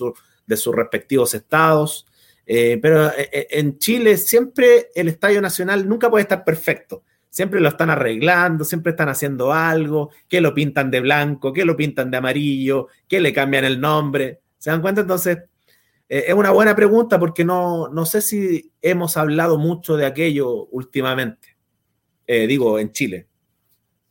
[0.46, 2.06] de sus respectivos estados.
[2.54, 7.04] Eh, pero en Chile siempre el Estadio Nacional nunca puede estar perfecto.
[7.30, 11.76] Siempre lo están arreglando, siempre están haciendo algo, que lo pintan de blanco, que lo
[11.76, 14.40] pintan de amarillo, que le cambian el nombre.
[14.58, 15.00] ¿Se dan cuenta?
[15.00, 15.38] Entonces,
[16.08, 21.52] es una buena pregunta porque no, no sé si hemos hablado mucho de aquello últimamente.
[22.26, 23.26] é, digo, em Chile.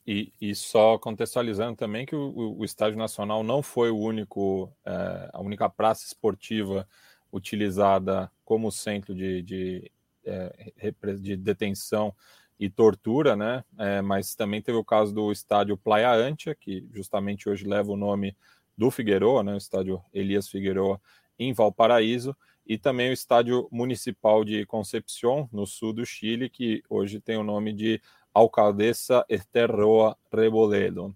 [0.06, 5.30] E, e, só contextualizando também que o, o Estádio Nacional não foi o único, é,
[5.32, 6.88] a única praça esportiva
[7.32, 9.92] utilizada como centro de, de,
[10.26, 10.74] é,
[11.20, 12.14] de detenção
[12.60, 13.64] e tortura, né?
[13.78, 17.98] É, mas também teve o caso do estádio Playa Antia, que justamente hoje leva o
[17.98, 18.36] nome
[18.78, 19.54] do Figueroa, né?
[19.54, 21.02] O estádio Elias Figueroa
[21.40, 27.20] em Valparaíso, e também o Estádio Municipal de Concepción, no sul do Chile, que hoje
[27.20, 28.00] tem o nome de
[28.34, 31.16] Alcaldesa Esterroa Reboledo.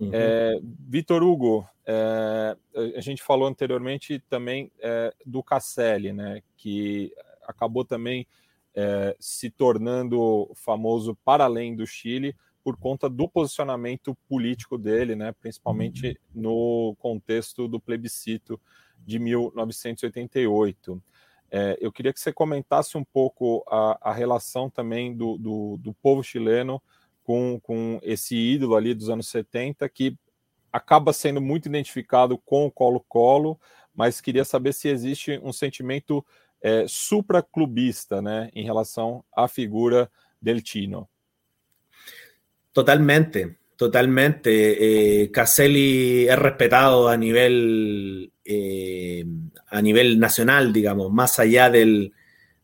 [0.00, 0.10] Uhum.
[0.12, 2.56] É, Vitor Hugo, é,
[2.96, 7.10] a gente falou anteriormente também é, do Casselli, né, que
[7.46, 8.26] acabou também
[8.74, 15.32] é, se tornando famoso para além do Chile por conta do posicionamento político dele, né,
[15.40, 16.42] principalmente uhum.
[16.42, 18.60] no contexto do plebiscito
[18.98, 21.02] de 1988.
[21.50, 25.94] É, eu queria que você comentasse um pouco a, a relação também do, do, do,
[25.94, 26.82] povo chileno
[27.24, 30.18] com, com esse ídolo ali dos anos 70, que
[30.72, 33.58] acaba sendo muito identificado com o Colo-Colo,
[33.94, 36.24] mas queria saber se existe um sentimento
[36.62, 41.08] é, supraclubista né, em relação à figura del Chino.
[42.72, 44.50] Totalmente, totalmente.
[44.50, 49.24] Eh, Caselli es respetado a nivel eh,
[49.66, 52.12] a nivel nacional, digamos, más allá del,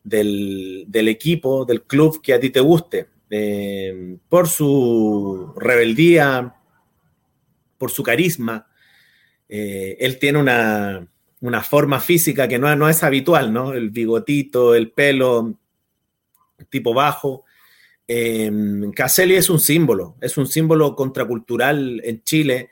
[0.04, 6.54] del, equipo, del club que a ti te guste, eh, por su rebeldía,
[7.78, 8.66] por su carisma.
[9.48, 13.72] Eh, él tiene una, forma física que no, no, es habitual, ¿no?
[13.72, 15.58] El bigotito, el pelo,
[16.70, 17.44] tipo bajo.
[18.94, 22.70] Caselli es un símbolo, es un símbolo contracultural en Chile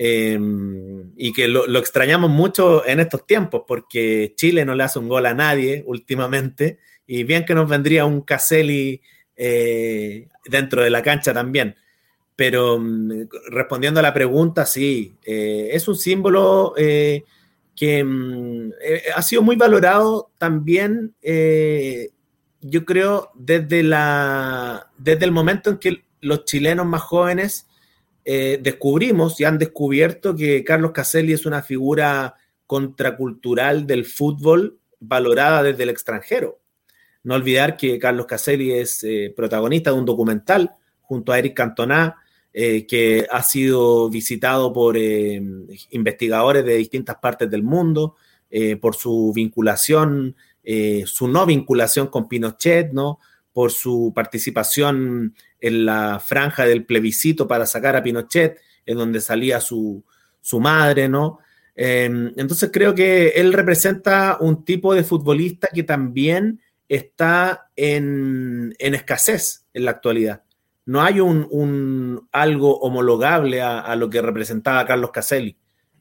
[0.00, 5.08] Em, y que lo, extrañamos mucho en estos tiempos, porque Chile no le hace un
[5.08, 9.02] gol a nadie últimamente, y bien que nos vendría un Caselli
[9.34, 11.74] eh, dentro de la cancha también.
[12.38, 17.24] Pero mm, respondiendo a la pregunta, sí, eh, es un símbolo eh,
[17.74, 18.70] que mm,
[19.16, 21.14] ha sido muy valorado también,
[22.60, 27.66] yo creo, desde, la, desde el momento en que los chilenos más jóvenes
[28.30, 32.34] eh, descubrimos y han descubierto que Carlos Caselli es una figura
[32.66, 36.58] contracultural del fútbol valorada desde el extranjero.
[37.24, 42.16] No olvidar que Carlos Caselli es eh, protagonista de un documental junto a Eric Cantona,
[42.60, 48.16] eh, que ha sido visitado por investigadores de distintas partes del mundo,
[48.80, 50.34] por su vinculación,
[51.04, 53.20] su no vinculación con Pinochet, ¿no?
[53.58, 59.60] por su participación en la franja del plebiscito para sacar a Pinochet, en donde salía
[59.60, 60.04] su,
[60.60, 61.40] madre, ¿no?
[61.74, 69.66] Em, entonces creo que él representa un tipo de futbolista que también está en, escasez
[69.74, 70.44] en la actualidad.
[70.88, 75.54] No hay un, algo homologable a, lo que representaba Carlos Caselli.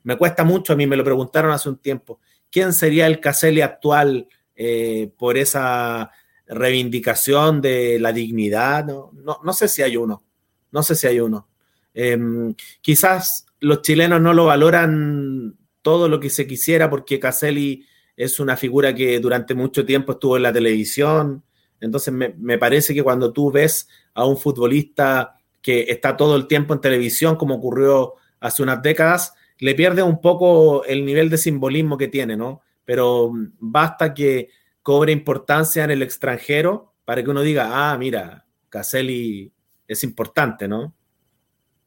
[0.04, 3.60] Me cuesta mucho, a mí me lo preguntaron hace un tiempo, ¿quién sería el Caselli
[3.60, 6.10] actual eh, por esa
[6.48, 9.12] reivindicación de la dignidad, no,
[9.44, 10.24] no, sé si hay uno,
[10.72, 11.50] no sé si hay uno.
[11.94, 17.86] Em, quizás los chilenos no lo valoran todo lo que se quisiera porque Caselli
[18.16, 21.44] es una figura que durante mucho tiempo estuvo en la televisión,
[21.80, 26.74] entonces me, parece que cuando tú ves a un futbolista que está todo el tiempo
[26.74, 31.98] en televisión, como ocurrió hace unas décadas, le pierde un poco el nivel de simbolismo
[31.98, 32.62] que tiene, ¿no?
[32.86, 34.50] Pero basta que
[34.82, 39.52] cobre importancia en el extranjero para que uno diga, ah, mira, Caselli
[39.88, 40.94] es importante, ¿no?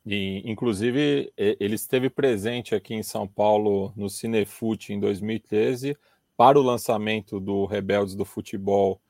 [0.06, 5.96] E, inclusive, ele esteve presente aqui em São Paulo no Cinefute em 2013
[6.36, 9.00] para o lançamento do Rebeldes do Futebol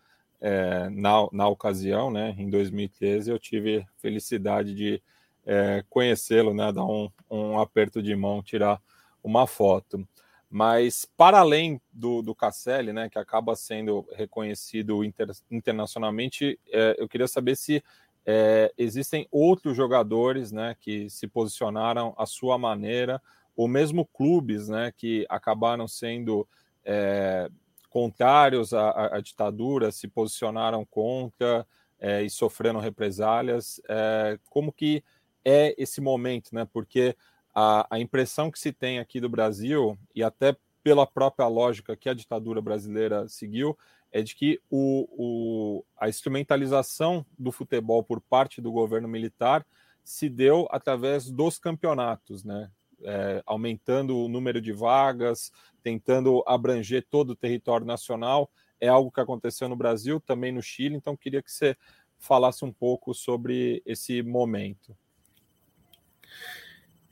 [0.41, 5.03] é, na, na ocasião, né, em 2013, eu tive felicidade de
[5.45, 8.81] é, conhecê-lo, né, dar um, um aperto de mão, tirar
[9.23, 10.07] uma foto.
[10.49, 17.09] Mas, para além do, do Casselli, né, que acaba sendo reconhecido inter, internacionalmente, é, eu
[17.09, 17.83] queria saber se
[18.27, 23.23] é, existem outros jogadores né, que se posicionaram à sua maneira,
[23.57, 26.47] ou mesmo clubes né, que acabaram sendo
[26.85, 27.49] é,
[27.91, 31.67] contrários à, à, ditadura, se posicionaram contra
[31.99, 33.81] é, e sofreram represálias.
[33.89, 35.05] É, como que
[35.45, 36.67] é esse momento, né?
[36.73, 37.17] Porque
[37.55, 42.09] a, a impressão que se tem aqui do Brasil, e até pela própria lógica que
[42.09, 43.77] a ditadura brasileira seguiu,
[44.13, 49.65] é de que o, o, a instrumentalização do futebol por parte do governo militar
[50.03, 52.71] se deu através dos campeonatos, né?
[53.05, 55.51] É, aumentando o número de vagas,
[55.83, 58.51] tentando abranger todo o território nacional.
[58.81, 61.77] É algo que aconteceu no Brasil, também no Chile, então queria que você
[62.19, 64.97] falasse um pouco sobre esse momento.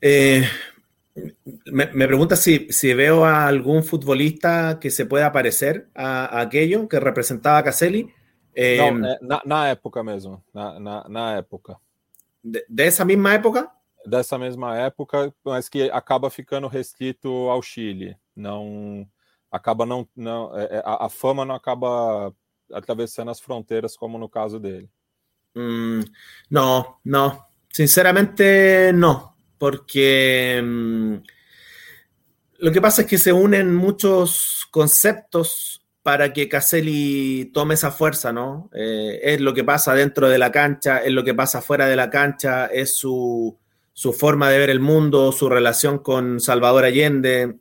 [0.01, 0.43] Eh,
[1.67, 6.43] me, me, pregunta si, si, veo a algún futbolista que se pueda parecer a, a
[6.43, 8.15] aquello que representaba a Caselli.
[8.55, 11.77] Eh, é, na, na, época mesmo, na, na, na época.
[12.43, 13.71] De, de, essa mesma época?
[14.09, 18.17] Dessa mesma época, mas que acaba ficando restrito ao Chile.
[18.35, 19.07] Não
[19.51, 20.53] acaba não, não
[20.85, 22.35] a, a fama não acaba
[22.73, 24.91] atravessando as fronteiras como no caso dele.
[25.55, 26.01] Mm,
[26.51, 29.35] no, no, sinceramente no.
[29.59, 31.17] porque mmm,
[32.59, 38.33] lo que pasa es que se unen muchos conceptos para que Caselli tome esa fuerza,
[38.33, 38.71] ¿no?
[38.73, 41.97] Eh, es lo que pasa dentro de la cancha, es lo que pasa fuera de
[41.97, 43.59] la cancha, es su,
[43.99, 47.57] su forma de ver el mundo, su relación con Salvador Allende,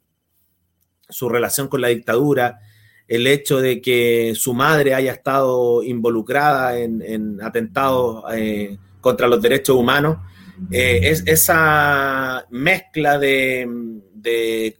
[1.09, 2.59] su relación con la dictadura,
[3.07, 9.41] el hecho de que su madre haya estado involucrada en, en atentados eh, contra los
[9.41, 10.17] derechos humanos
[10.69, 13.67] eh, es esa mezcla de,
[14.13, 14.77] de,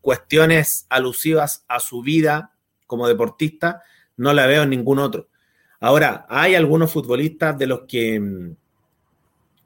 [0.00, 2.50] cuestiones alusivas a su vida
[2.88, 3.80] como deportista,
[4.16, 5.28] no la veo en ningún otro.
[5.78, 8.56] Ahora, hay algunos futbolistas de los que mm,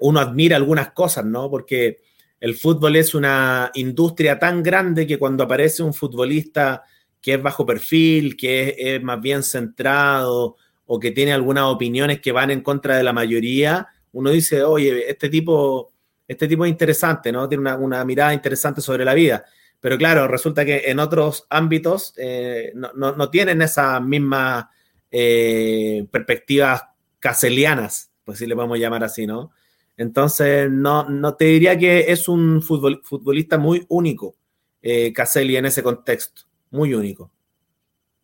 [0.01, 1.51] uno admira algunas cosas, ¿no?
[1.51, 2.01] Porque
[2.41, 6.83] el fútbol es una industria tan grande que cuando aparece un futbolista
[7.21, 12.33] que es bajo perfil, que es, más bien centrado o que tiene algunas opiniones que
[12.33, 15.93] van en contra de la mayoría, uno dice, oye, este tipo,
[16.27, 17.49] este tipo es interesante, ¿no?
[17.49, 19.45] Tiene una, mirada interesante sobre la vida.
[19.79, 24.65] Pero claro, resulta que en otros ámbitos eh, no, tienen esas mismas
[25.11, 26.83] eh, perspectivas
[27.19, 29.53] caselianas, pues si le podemos llamar así, ¿no?
[30.01, 34.35] Entonces, no, no te diría que es un futbol, futbolista muy único,
[34.81, 37.31] eh, Caselli, en ese contexto, muy único.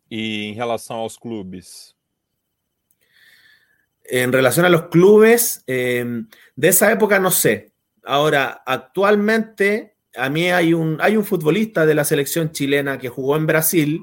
[0.08, 1.94] Y en relación a los clubes,
[4.04, 6.22] En relación a los clubes, eh,
[6.54, 7.74] de esa época no sé.
[8.04, 13.36] Ahora, actualmente, a mí hay un, hay un futbolista de la selección chilena que jugó
[13.36, 14.00] en Brasil,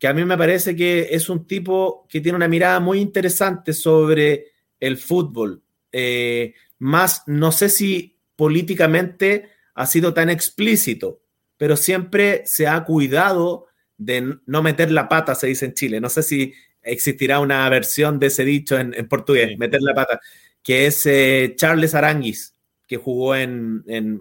[0.00, 3.72] que a mí me parece que es un tipo que tiene una mirada muy interesante
[3.72, 4.46] sobre
[4.80, 5.63] el fútbol.
[5.96, 11.20] Eh, más, no sé si políticamente ha sido tan explícito,
[11.56, 16.00] pero siempre se ha cuidado de no meter la pata, se dice en Chile.
[16.00, 19.56] No sé si existirá una versión de ese dicho en, en portugués, sí.
[19.56, 20.20] meter la pata,
[20.64, 22.54] que es eh, Charles Aranguis,
[22.88, 24.20] que jugó en, en,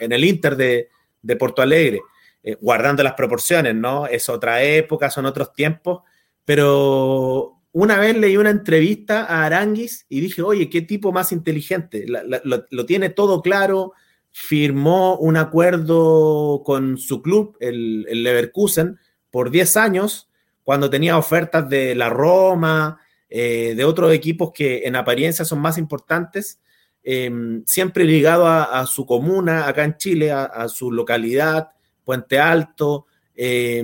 [0.00, 0.88] en el Inter de,
[1.22, 2.00] de Porto Alegre,
[2.42, 4.08] eh, guardando las proporciones, ¿no?
[4.08, 6.02] Es otra época, son otros tiempos,
[6.44, 12.04] pero una vez leí una entrevista a Aranguis y dije, oye, qué tipo más inteligente,
[12.06, 13.92] lo, tiene todo claro,
[14.30, 18.98] firmó un acuerdo con su club, el, Leverkusen,
[19.30, 20.28] por 10 años,
[20.64, 25.78] cuando tenía ofertas de la Roma, eh, de otros equipos que en apariencia son más
[25.78, 26.60] importantes,
[27.04, 27.30] eh,
[27.66, 31.70] siempre ligado a, su comuna acá en Chile, a, su localidad,
[32.04, 33.06] Puente Alto,
[33.36, 33.82] eh,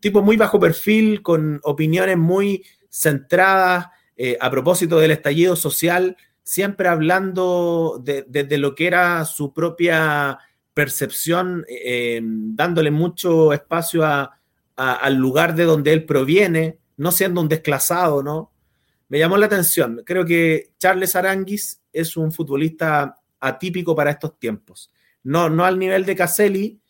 [0.00, 3.86] tipo muy bajo perfil, con opiniones muy centradas
[4.16, 10.38] eh, a propósito del estallido social, siempre hablando de, de, lo que era su propia
[10.74, 14.36] percepción, eh, dándole mucho espacio a,
[14.76, 18.52] al lugar de donde él proviene, no siendo un desclasado, ¿no?
[19.08, 20.02] Me llamó la atención.
[20.04, 24.90] Creo que Charles Aranguis es un futbolista atípico para estos tiempos.
[25.22, 26.80] No, no al nivel de Caselli,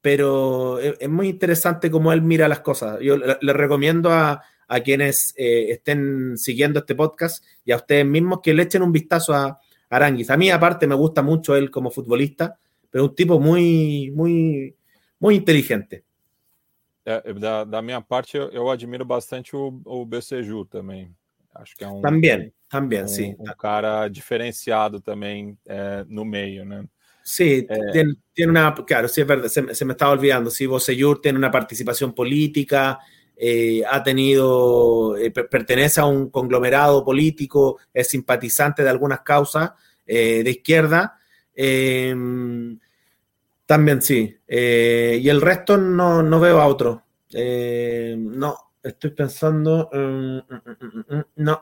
[0.00, 2.98] pero es, es muy interesante cómo él mira las cosas.
[3.00, 8.06] Yo le, le recomiendo a, a quienes eh, estén siguiendo este podcast y a ustedes
[8.06, 9.58] mismos que le echen un vistazo a,
[9.90, 10.30] Aranguis.
[10.30, 12.58] A mí aparte me gusta mucho él como futbolista,
[12.90, 14.74] pero un tipo muy, muy,
[15.18, 16.04] muy inteligente.
[17.04, 21.10] É, da, da, minha parte, eu, admiro bastante o, o BCJU também.
[21.54, 22.02] Acho que é um.
[22.02, 23.34] Também, também, um, sim.
[23.38, 26.84] Um cara diferenciado também é, no meio, né?
[27.22, 30.64] Sí, eh, tiene, tiene, una, claro, sí es verdad, se, se me estaba olvidando, sí,
[30.66, 32.98] Bosellur tiene una participación política,
[33.38, 39.72] eh, ha tenido, eh, pertenece a un conglomerado político, es simpatizante de algunas causas
[40.06, 41.18] eh, de izquierda.
[43.68, 44.34] También sí.
[44.46, 47.04] Eh, y el resto no, no veo a otro.
[47.34, 49.90] Eh, no, estoy pensando.
[49.92, 50.40] Um,
[51.36, 51.60] no.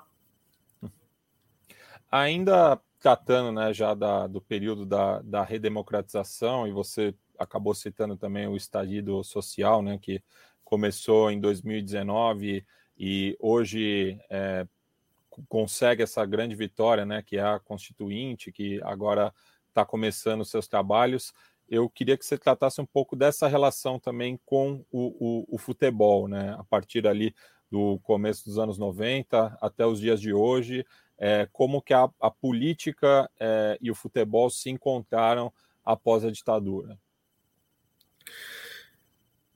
[2.09, 8.47] Ainda tratando né, já da, do período da, da redemocratização, e você acabou citando também
[8.47, 10.22] o estagido social, né, que
[10.67, 12.62] começou em 2019
[12.99, 14.67] e hoje é,
[15.49, 19.33] consegue essa grande vitória, né, que é a Constituinte, que agora
[19.71, 21.33] está começando seus trabalhos
[21.69, 26.29] eu queria que você tratasse um pouco dessa relação também com o, o, o, futebol,
[26.29, 26.55] né?
[26.59, 27.35] A partir ali
[27.71, 30.87] do começo dos anos 90 até os dias de hoje,
[31.19, 35.53] é, como que a, a política é, e o futebol se encontraram
[35.85, 36.97] após a ditadura.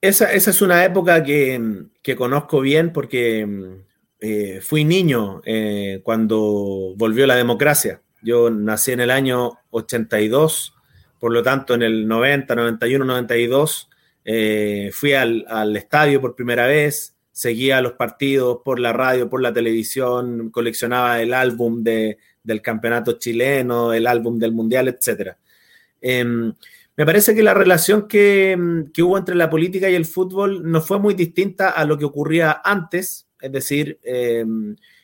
[0.03, 3.47] Esa, esa es una época que, que conozco bien porque
[4.21, 8.03] eh, fui niño eh, cuando volvió la democracia.
[8.23, 10.75] Yo nací en el año 82
[11.19, 13.91] Por lo tanto, en el 90, 91, 92
[14.25, 19.41] eh, fui al, al, estadio por primera vez, seguía los partidos por la radio, por
[19.41, 25.37] la televisión, coleccionaba el álbum de, del campeonato chileno, el álbum del mundial, etc.
[27.01, 30.83] Me parece que la relación que, que, hubo entre la política y el fútbol no
[30.83, 34.45] fue muy distinta a lo que ocurría antes, es decir, eh,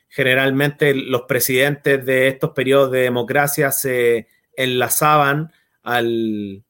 [0.06, 4.28] generalmente los presidentes de estos periodos de democracia se
[4.58, 5.50] enlazaban
[5.82, 6.62] al,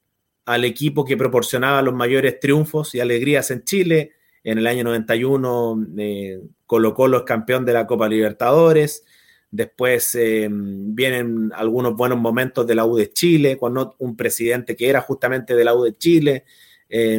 [0.46, 4.12] equipo que proporcionaba los mayores triunfos y alegrías en Chile.
[4.44, 9.04] En el año 91 eh, Colo es campeón de la Copa Libertadores.
[9.56, 14.90] Después eh, vienen algunos buenos momentos de la U de Chile, con un presidente que
[14.90, 16.44] era justamente de la U de Chile.
[16.90, 17.18] Eh,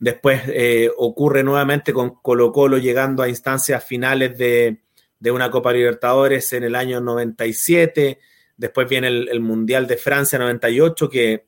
[0.00, 4.80] después eh, ocurre nuevamente con Colo Colo llegando a instancias finales de,
[5.20, 8.18] de, una Copa Libertadores en el año 97.
[8.56, 11.46] Después viene el, Mundial de Francia 98, que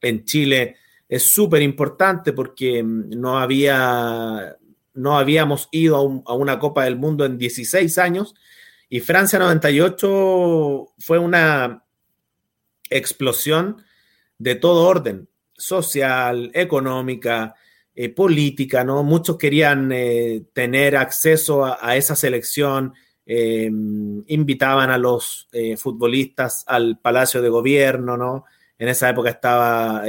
[0.00, 0.76] en Chile
[1.06, 4.56] es súper importante porque no había
[4.94, 8.34] no habíamos ido a, una Copa del Mundo en 16 años
[8.88, 11.84] y Francia 98 fue una
[12.88, 13.82] explosión
[14.38, 17.54] de todo orden, social, económica,
[17.94, 19.02] eh, política, ¿no?
[19.02, 22.92] Muchos querían eh, tener acceso a, esa selección,
[23.24, 23.64] eh,
[24.26, 28.44] invitaban a los eh, futbolistas al Palacio de Gobierno, ¿no?
[28.78, 30.04] En esa época estaba,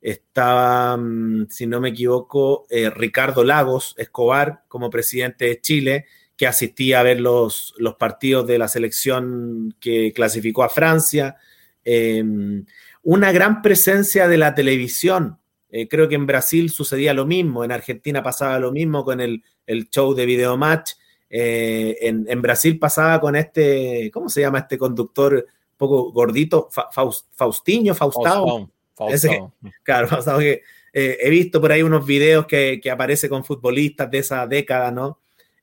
[0.00, 6.06] estaba mm, si no me equivoco, Ricardo Lagos Escobar como presidente de Chile,
[6.38, 11.36] que asistía a ver los, los partidos de la selección que clasificó a Francia.
[11.84, 12.64] Em,
[13.02, 15.38] una gran presencia de la televisión.
[15.68, 19.42] Eh, creo que en Brasil sucedía lo mismo, en Argentina pasaba lo mismo con el,
[19.66, 20.92] el show de Videomatch.
[21.28, 26.68] Eh, en, en, Brasil pasaba con este, ¿cómo se llama este conductor un poco gordito?
[26.70, 28.70] Fa, Faust, Faustinho, Faustao.
[28.94, 29.08] Faustao.
[29.10, 29.42] Ese,
[29.82, 30.62] claro, Faustao que
[30.92, 34.92] eh, he visto por ahí unos videos que, que, aparece con futbolistas de esa década,
[34.92, 35.18] ¿no?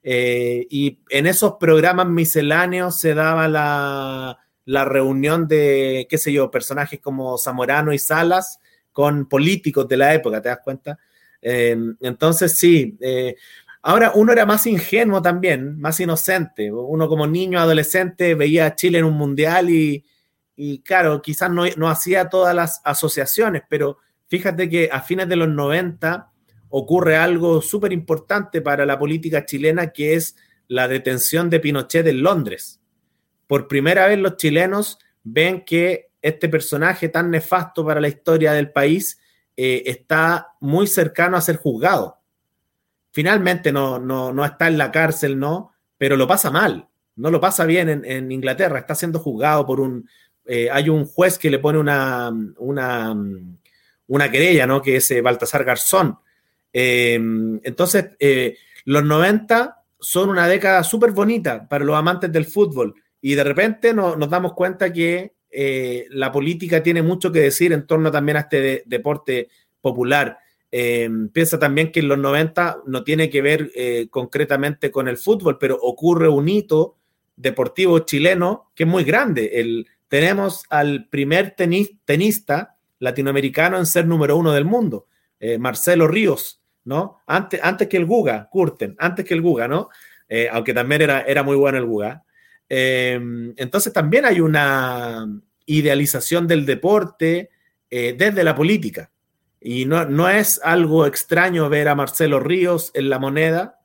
[0.08, 6.52] Eh, y en esos programas misceláneos se daba la, la, reunión de, qué sé yo,
[6.52, 8.60] personajes como Zamorano y Salas
[8.92, 11.00] con políticos de la época, ¿te das cuenta?
[11.42, 13.36] Eh, entonces, sí, eh,
[13.88, 16.72] Ahora, uno era más ingenuo también, más inocente.
[16.72, 20.04] Uno como niño, adolescente, veía a Chile en un mundial y,
[20.56, 25.36] y claro, quizás no, no, hacía todas las asociaciones, pero fíjate que a fines de
[25.36, 26.32] los 90
[26.78, 30.36] ocurre algo súper importante para la política chilena, que es
[30.68, 32.82] la detención de Pinochet en Londres.
[33.48, 38.72] Por primera vez los chilenos ven que este personaje tan nefasto para la historia del
[38.72, 39.20] país
[39.56, 42.20] eh, está muy cercano a ser juzgado
[43.16, 45.72] finalmente no, no, no, está en la cárcel, ¿no?
[45.98, 49.80] Pero lo pasa mal, no lo pasa bien en, en Inglaterra, está siendo juzgado por
[49.80, 50.10] un...
[50.46, 53.16] Eh, hay un juez que le pone una, una,
[54.08, 54.82] una querella, ¿no?
[54.82, 56.20] Que es eh, Baltasar Garzón.
[56.78, 57.14] Eh,
[57.64, 63.34] entonces, eh, los 90 son una década súper bonita para los amantes del fútbol y
[63.34, 67.88] de repente no, nos damos cuenta que eh, la política tiene mucho que decir en
[67.88, 69.48] torno también a este de, deporte
[69.80, 70.38] popular.
[71.32, 73.72] Piensa también que en los 90 no tiene que ver
[74.10, 76.98] concretamente con el fútbol, pero ocurre un hito
[77.38, 79.52] deportivo chileno que es muy grande.
[79.54, 85.08] El, tenemos al primer tenista latinoamericano en ser número uno del mundo,
[85.60, 87.22] Marcelo Ríos, ¿no?
[87.28, 87.60] Antes,
[87.90, 89.90] que el Guga, Curten, antes que el Guga, ¿no?
[90.30, 92.24] Eh, aunque también era, muy bueno el Guga.
[92.70, 93.20] Eh,
[93.58, 95.28] entonces también hay una
[95.66, 97.50] idealización del deporte
[97.90, 99.10] desde la política.
[99.62, 103.80] Y no, es algo extraño ver a Marcelo Ríos en la moneda,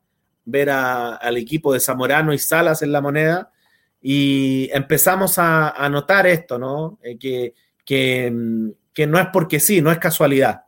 [0.44, 3.52] ver al equipo de Zamorano y Salas en la moneda,
[4.02, 6.98] y empezamos a, notar esto, ¿no?
[7.20, 10.64] que, que no es porque sí, no es casualidad.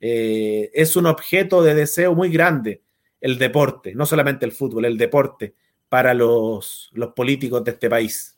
[0.00, 2.82] Eh, es un objeto de deseo muy grande
[3.20, 5.54] el deporte, no solamente el fútbol, el deporte
[5.88, 8.36] para los, los políticos de este país.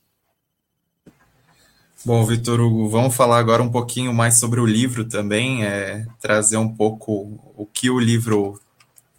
[2.05, 6.57] Bom, Vitor Hugo, vamos falar agora um pouquinho mais sobre o livro também, é, trazer
[6.57, 8.61] um pouco o que o livro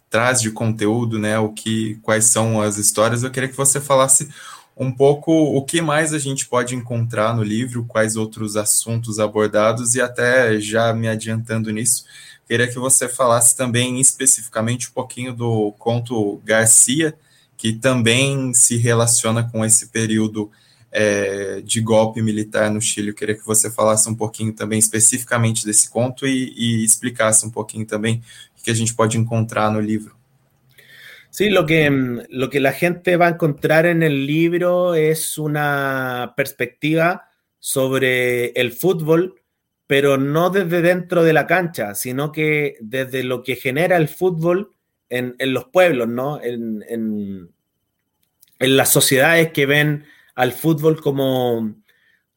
[0.08, 1.38] traz de conteúdo, né?
[1.38, 3.22] O que, quais são as histórias.
[3.22, 4.28] Eu queria que você falasse
[4.80, 9.94] um pouco o que mais a gente pode encontrar no livro, quais outros assuntos abordados,
[9.94, 12.06] e até já me adiantando nisso,
[12.48, 17.14] queria que você falasse também especificamente um pouquinho do conto Garcia,
[17.58, 20.50] que também se relaciona com esse período
[20.90, 23.10] é, de golpe militar no Chile.
[23.10, 27.50] Eu queria que você falasse um pouquinho também especificamente desse conto e, e explicasse um
[27.50, 28.22] pouquinho também
[28.58, 30.19] o que a gente pode encontrar no livro.
[31.30, 35.38] Sí, lo que, mm, lo que la gente va a encontrar en el libro es
[35.38, 37.28] una perspectiva
[37.58, 39.36] sobre el fútbol,
[39.86, 44.72] pero no desde dentro de la cancha, sino que desde lo que genera el fútbol
[45.08, 46.40] en, los pueblos, ¿no?
[46.42, 47.50] En, en,
[48.58, 50.04] las sociedades que ven
[50.34, 51.76] al fútbol como,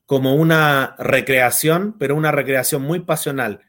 [0.06, 3.62] como una recreación, pero una recreación muy pasional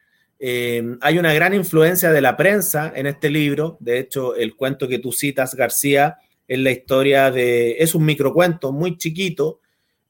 [0.46, 3.78] eh, hay una gran influencia de la prensa en este libro.
[3.80, 7.76] De hecho, el cuento que tú citas, García, es la historia de.
[7.78, 9.62] Es un microcuento muy chiquito,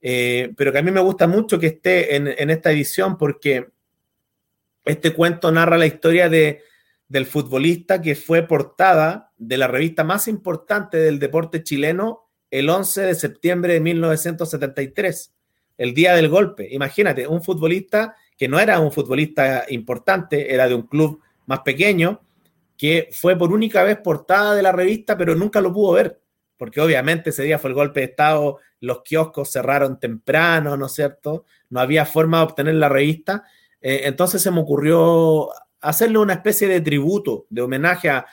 [0.03, 3.68] eh, pero que a mí me gusta mucho que esté en, esta edición porque
[4.85, 6.64] este cuento narra la historia de,
[7.07, 13.03] del futbolista que fue portada de la revista más importante del deporte chileno el 11
[13.03, 15.32] de septiembre de 1973,
[15.78, 16.66] el día del golpe.
[16.72, 22.20] Imagínate, un futbolista que no era un futbolista importante, era de un club más pequeño,
[22.76, 26.20] que fue por única vez portada de la revista, pero nunca lo pudo ver,
[26.57, 30.93] porque obviamente ese día fue el golpe de Estado, los kioscos cerraron temprano, ¿no es
[30.93, 31.45] cierto?
[31.70, 33.45] No había forma de obtener la revista.
[33.80, 35.49] Eh, entonces se me ocurrió
[35.80, 38.26] hacerle una especie de tributo, de homenaje a,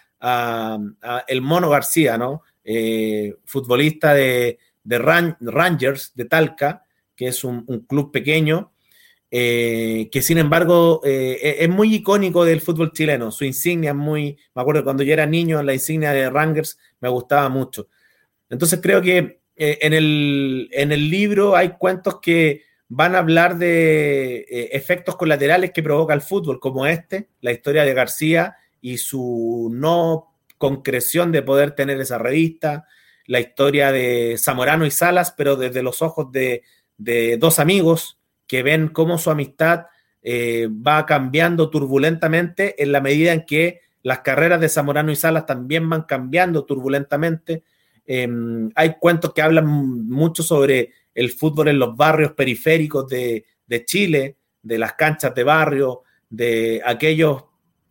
[1.28, 2.44] el Mono García, ¿no?
[2.64, 6.86] Eh, futbolista de, Rangers de Talca,
[7.16, 8.72] que es un club pequeño,
[9.34, 13.32] eh, que sin embargo eh, e-, es muy icónico del fútbol chileno.
[13.32, 17.08] Su insignia es muy, me acuerdo cuando yo era niño, la insignia de Rangers me
[17.08, 17.88] gustaba mucho.
[18.50, 23.58] Entonces creo que eh, en, el, en, el, libro hay cuentos que van a hablar
[23.58, 29.70] de efectos colaterales que provoca el fútbol, como este, la historia de García y su
[29.72, 32.86] no concreción de poder tener esa revista,
[33.28, 36.64] la historia de Zamorano y Salas, pero desde los ojos de,
[36.98, 38.21] de dos amigos,
[38.52, 39.86] que ven cómo su amistad
[40.22, 45.46] eh, va cambiando turbulentamente en la medida en que las carreras de Zamorano y Salas
[45.46, 47.64] también van cambiando turbulentamente.
[48.06, 53.46] Em, hay cuentos que hablan mucho sobre el fútbol en los barrios periféricos de,
[53.86, 57.46] Chile, de las canchas de barrio, de aquellos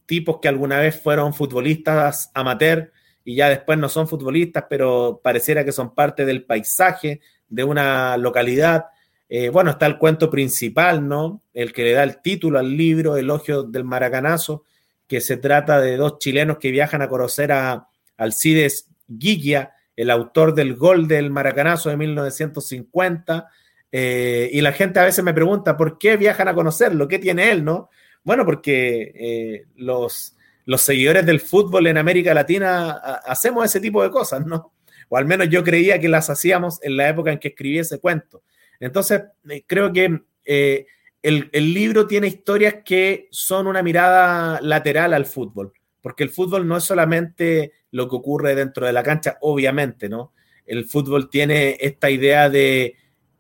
[0.04, 2.92] tipos que alguna vez fueron futbolistas amateur
[3.24, 8.18] y ya después no son futbolistas, pero pareciera que son parte del paisaje de una
[8.18, 8.88] localidad.
[9.32, 11.44] Eh, bueno, está el cuento principal, ¿no?
[11.54, 14.64] El que le da el título al libro, Elogio del Maracanazo,
[15.06, 20.52] que se trata de dos chilenos que viajan a conocer a Alcides Guilla, el autor
[20.52, 23.48] del gol del Maracanazo de 1950.
[23.92, 27.06] Eh, y la gente a veces me pregunta, ¿por qué viajan a conocerlo?
[27.06, 27.88] ¿Qué tiene él, no?
[28.24, 32.90] Bueno, porque eh, los, los seguidores del fútbol en América Latina
[33.24, 34.72] hacemos ese tipo de cosas, ¿no?
[35.08, 38.00] O al menos yo creía que las hacíamos en la época en que escribí ese
[38.00, 38.42] cuento.
[38.80, 40.86] Entonces, eh, creo que eh,
[41.22, 46.78] el, libro tiene historias que son una mirada lateral al fútbol, porque el fútbol no
[46.78, 50.32] es solamente lo que ocurre dentro de la cancha, obviamente, ¿no?
[50.64, 52.96] El fútbol tiene esta idea de,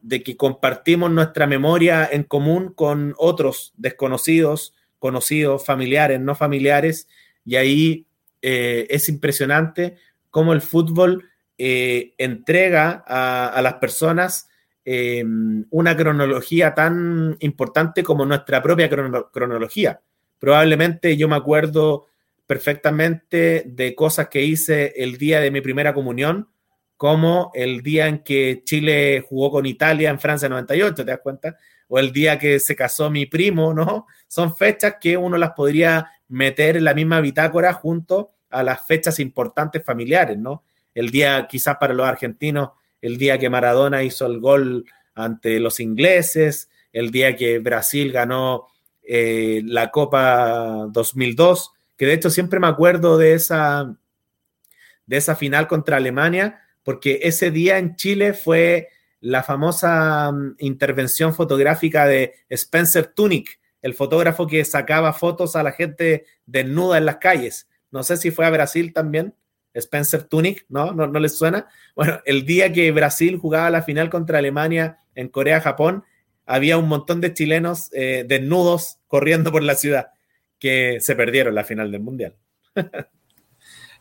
[0.08, 7.08] que compartimos nuestra memoria en común con otros desconocidos, conocidos, familiares, no familiares,
[7.46, 8.06] y ahí
[8.42, 9.96] eh, es impresionante
[10.28, 11.26] cómo el fútbol
[11.62, 14.49] entrega a las personas
[14.84, 15.24] eh,
[15.70, 20.00] una cronología tan importante como nuestra propia cronología.
[20.38, 22.06] Probablemente yo me acuerdo
[22.46, 26.48] perfectamente de cosas que hice el día de mi primera comunión,
[26.96, 31.56] como el día en que Chile jugó con Italia en Francia 98, ¿te das cuenta?
[31.88, 34.06] O el día que se casó mi primo, ¿no?
[34.26, 39.18] Son fechas que uno las podría meter en la misma bitácora junto a las fechas
[39.20, 40.64] importantes familiares, ¿no?
[40.92, 42.70] El día, quizás para los argentinos,
[43.00, 44.84] el día que Maradona hizo el gol
[45.14, 48.66] ante los ingleses, el día que Brasil ganó
[49.02, 53.96] eh, la Copa 2002, que de hecho siempre me acuerdo de esa,
[55.06, 58.88] de esa final contra Alemania, porque ese día en Chile fue
[59.20, 65.72] la famosa mm, intervención fotográfica de Spencer Tunick, el fotógrafo que sacaba fotos a la
[65.72, 67.68] gente desnuda en las calles.
[67.90, 69.34] No sé si fue a Brasil también,
[69.74, 70.92] Spencer Tunick, ¿no?
[70.92, 71.06] ¿no?
[71.06, 71.68] ¿No les suena?
[71.94, 76.04] Bueno, el día que Brasil jugaba la final contra Alemania en Corea-Japón,
[76.46, 80.08] había un montón de chilenos eh, desnudos corriendo por la ciudad
[80.58, 82.34] que se perdieron la final del Mundial.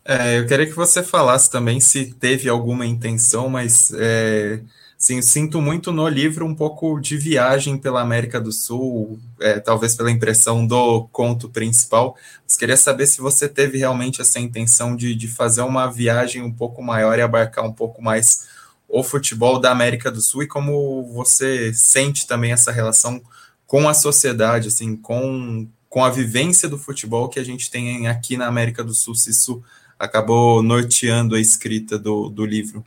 [0.04, 4.60] É, eu queria que você falasse também se teve alguma intenção, mas é,
[5.00, 9.96] sim, sinto muito no livro um pouco de viagem pela América do Sul, é, talvez
[9.96, 12.14] pela impressão do conto principal.
[12.44, 16.52] Mas queria saber se você teve realmente essa intenção de, de fazer uma viagem um
[16.52, 18.46] pouco maior e abarcar um pouco mais
[18.86, 23.22] o futebol da América do Sul e como você sente também essa relação
[23.66, 28.36] com a sociedade, assim, com, com a vivência do futebol que a gente tem aqui
[28.36, 29.62] na América do Sul, se isso
[29.98, 32.84] acabou norteando a escrita do, do livro.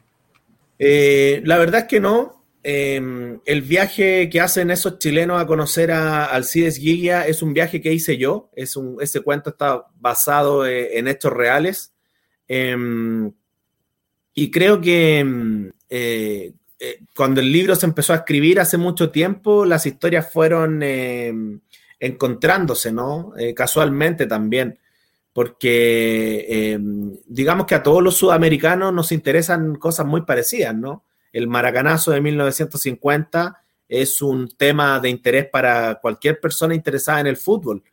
[0.86, 2.44] Eh, la verdad es que no.
[2.66, 7.82] Eh, el viaje que hacen esos chilenos a conocer a Alcides Guilla es un viaje
[7.82, 8.50] que hice yo.
[8.54, 11.94] Es un, ese cuento está basado eh, en hechos reales.
[12.48, 12.76] Eh,
[14.34, 19.66] y creo que eh, eh, cuando el libro se empezó a escribir hace mucho tiempo,
[19.66, 20.84] las historias fueron
[22.00, 23.34] encontrándose, ¿no?
[23.56, 24.80] casualmente también,
[25.34, 26.80] porque
[27.26, 31.04] digamos que a todos los sudamericanos nos interesan cosas muy parecidas, ¿no?
[31.32, 37.38] El maracanazo de 1950 es un tema de interés para cualquier persona interesada en el
[37.38, 37.84] fútbol,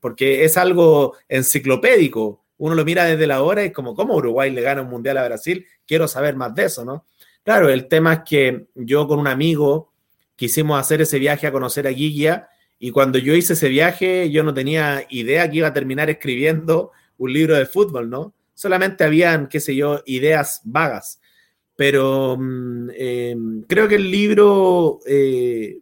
[0.00, 4.62] porque es algo enciclopédico uno lo mira desde la hora y como, ¿cómo Uruguay le
[4.62, 5.64] gana un mundial a Brasil?
[5.86, 7.06] Quiero saber más de eso, ¿no?
[7.44, 9.92] Claro, el tema es que yo con un amigo
[10.34, 12.48] quisimos hacer ese viaje a conocer a Guilla
[12.78, 16.92] y cuando yo hice ese viaje yo no tenía idea que iba a terminar escribiendo
[17.16, 18.34] un libro de fútbol, ¿no?
[18.54, 21.20] Solamente habían, qué sé yo, ideas vagas.
[21.76, 23.36] Pero mm, eh,
[23.68, 25.80] creo que el libro eh,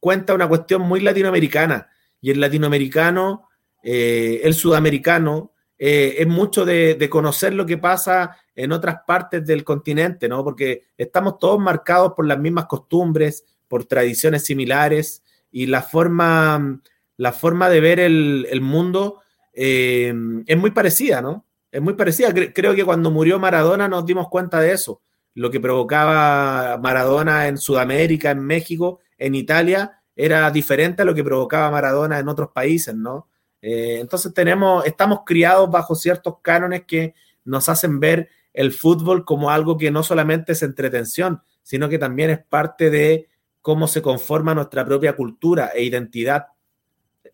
[0.00, 1.88] cuenta una cuestión muy latinoamericana
[2.20, 3.48] y el latinoamericano,
[3.82, 9.64] eh, el sudamericano, eh, es mucho de, conocer lo que pasa en otras partes del
[9.64, 10.44] continente, ¿no?
[10.44, 15.23] Porque estamos todos marcados por las mismas costumbres, por tradiciones similares
[15.54, 16.80] y la forma,
[17.16, 19.20] la forma de ver el, mundo
[19.52, 20.12] eh,
[20.46, 21.46] es muy parecida, ¿no?
[21.70, 22.34] Es muy parecida.
[22.52, 25.00] Creo que cuando murió Maradona nos dimos cuenta de eso.
[25.32, 31.22] Lo que provocaba Maradona en Sudamérica, en México, en Italia, era diferente a lo que
[31.22, 33.28] provocaba Maradona en otros países, ¿no?
[33.62, 39.52] Eh, entonces tenemos, estamos criados bajo ciertos cánones que nos hacen ver el fútbol como
[39.52, 43.28] algo que no solamente es entretención, sino que también es parte de
[43.64, 46.48] cómo se conforma nuestra propia cultura e identidad.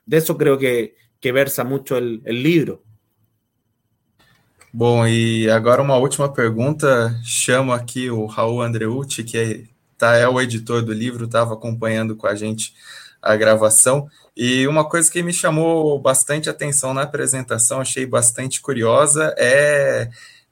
[0.07, 2.85] De eso creo que, que versa mucho el, el libro.
[4.73, 7.19] Bom, e agora uma última pergunta.
[7.25, 9.69] Chamo aqui o Raul Andreucci, que
[9.99, 12.75] tá, é o editor do livro, estava acompanhando com a gente
[13.21, 14.09] a gravação.
[14.37, 20.09] E uma coisa que me chamou bastante atenção na apresentação, achei bastante curiosa, é,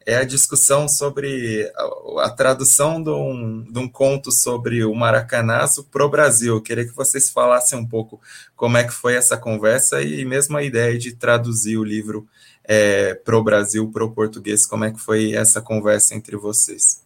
[0.08, 5.84] é a discussão sobre a, a tradução de um, de um, conto sobre o Maracanazo
[5.84, 6.54] para o Brasil.
[6.54, 8.18] Eu queria que vocês falassem um pouco
[8.56, 12.26] como é que foi essa conversa e mesmo a ideia de traduzir o livro
[12.64, 17.04] é, para o Brasil, para o português, como é que foi essa conversa entre vocês.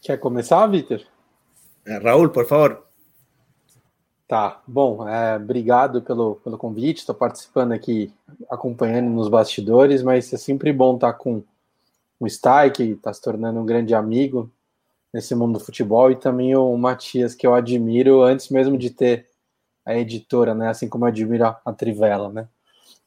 [0.00, 1.00] Quer começar, Vitor?
[2.04, 2.86] Raul, por favor.
[4.32, 8.10] Tá, bom, é, obrigado pelo, pelo convite, estou participando aqui,
[8.48, 11.42] acompanhando nos bastidores, mas é sempre bom estar com
[12.18, 14.50] o Stai, que está se tornando um grande amigo
[15.12, 19.28] nesse mundo do futebol, e também o Matias, que eu admiro antes mesmo de ter
[19.84, 22.48] a editora, né, assim como eu admiro a, a Trivela, né,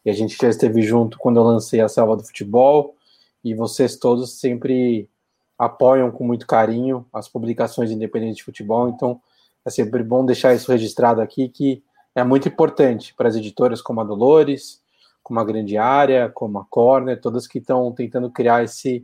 [0.06, 2.96] e a gente já esteve junto quando eu lancei a Selva do Futebol,
[3.44, 5.10] e vocês todos sempre
[5.58, 9.20] apoiam com muito carinho as publicações independentes de futebol, então
[9.66, 14.00] é sempre bom deixar isso registrado aqui, que é muito importante para as editoras como
[14.00, 14.82] a Dolores,
[15.24, 19.04] como a Grande Área, como a Corner, todas que estão tentando criar esse,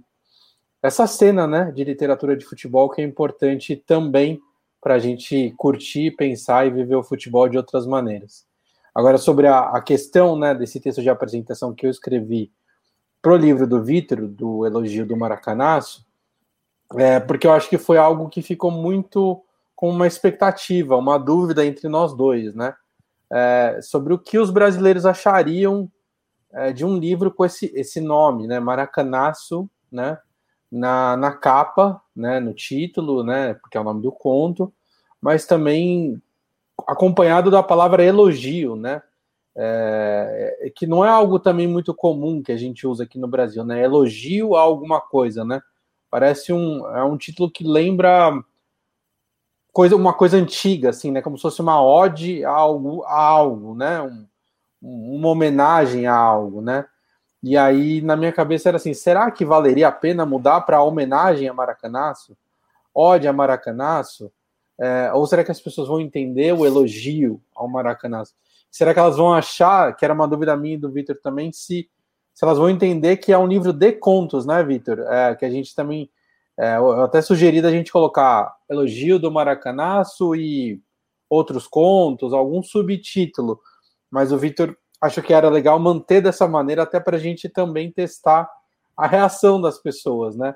[0.82, 4.40] essa cena né, de literatura de futebol que é importante também
[4.80, 8.46] para a gente curtir, pensar e viver o futebol de outras maneiras.
[8.94, 12.52] Agora, sobre a, a questão né, desse texto de apresentação que eu escrevi
[13.22, 16.06] pro livro do Vitor, do Elogio do Maracanaço,
[16.96, 19.44] é, porque eu acho que foi algo que ficou muito
[19.82, 22.76] com uma expectativa, uma dúvida entre nós dois, né?
[23.34, 25.92] É, sobre o que os brasileiros achariam
[26.54, 28.60] é, de um livro com esse, esse nome, né?
[28.60, 30.20] Maracanaço, né?
[30.72, 32.40] Na, na capa, né?
[32.40, 33.56] No título, né?
[33.56, 34.72] Porque é o nome do conto,
[35.20, 36.22] mas também
[36.88, 39.02] acompanhado da palavra elogio, né?
[39.56, 43.28] É, é, que não é algo também muito comum que a gente usa aqui no
[43.28, 43.84] Brasil, né?
[43.84, 45.60] Elogio a alguma coisa, né?
[46.08, 48.32] Parece um, é um título que lembra
[49.72, 51.22] coisa, uma coisa antiga, assim, né?
[51.22, 54.02] Como se fosse uma ode a algo, a algo né?
[54.02, 54.28] Um,
[54.82, 56.86] uma homenagem a algo, né?
[57.44, 61.48] E aí na minha cabeça era assim: será que valeria a pena mudar para homenagem
[61.48, 62.38] a Maracanaço?
[62.94, 64.32] Ode a Maracanaço?
[64.80, 68.34] É, ou será que as pessoas vão entender o elogio ao Maracanaço?
[68.70, 71.90] Será que elas vão achar, que era uma dúvida minha e do Vitor também, se,
[72.34, 75.00] se elas vão entender que é um livro de contos, né, Vitor?
[75.02, 76.10] É, que a gente também.
[76.60, 80.82] É, eu até sugeri da gente colocar elogio do Maracanaço e
[81.30, 83.60] outros contos, algum subtítulo.
[84.10, 87.92] Mas o Vitor achou que era legal manter dessa maneira, até para a gente também
[87.92, 88.50] testar
[88.96, 90.56] a reação das pessoas, né?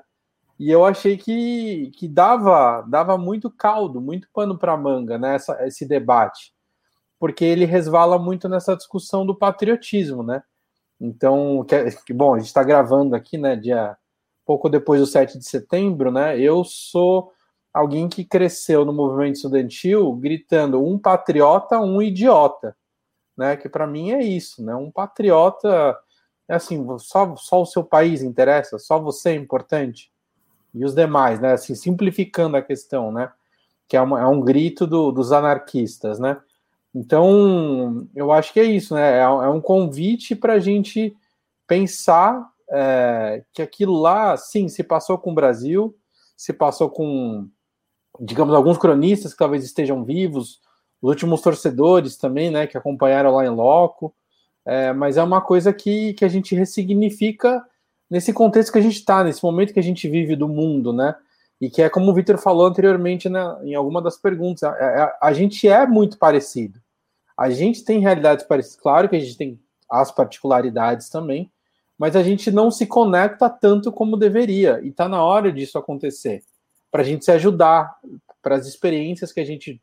[0.58, 5.34] E eu achei que, que dava, dava muito caldo, muito pano para manga, né?
[5.34, 6.56] Essa, esse debate
[7.18, 10.42] porque ele resvala muito nessa discussão do patriotismo, né?
[11.00, 13.96] Então, que, que bom, a gente está gravando aqui, né, dia
[14.46, 16.38] pouco depois do 7 de setembro, né?
[16.38, 17.32] Eu sou
[17.74, 22.76] alguém que cresceu no movimento estudantil gritando um patriota, um idiota,
[23.36, 23.56] né?
[23.56, 24.74] Que para mim é isso, né?
[24.74, 25.98] Um patriota
[26.48, 30.12] é assim, só, só o seu país interessa, só você é importante
[30.72, 31.52] e os demais, né?
[31.52, 33.32] Assim, simplificando a questão, né?
[33.88, 36.40] Que é, uma, é um grito do, dos anarquistas, né?
[36.94, 39.18] Então, eu acho que é isso, né?
[39.18, 41.16] É, é um convite para a gente
[41.66, 45.96] pensar é, que aquilo lá, sim, se passou com o Brasil,
[46.36, 47.48] se passou com,
[48.20, 50.60] digamos, alguns cronistas que talvez estejam vivos,
[51.00, 54.14] os últimos torcedores também, né, que acompanharam lá em loco,
[54.64, 57.64] é, mas é uma coisa que, que a gente ressignifica
[58.10, 61.14] nesse contexto que a gente está, nesse momento que a gente vive do mundo, né?
[61.60, 65.18] E que é como o Victor falou anteriormente né, em alguma das perguntas, a, a,
[65.22, 66.80] a gente é muito parecido.
[67.36, 71.50] A gente tem realidades parecidas, claro que a gente tem as particularidades também,
[71.98, 76.42] mas a gente não se conecta tanto como deveria, e está na hora disso acontecer,
[76.90, 77.96] para a gente se ajudar,
[78.42, 79.80] para as experiências que a gente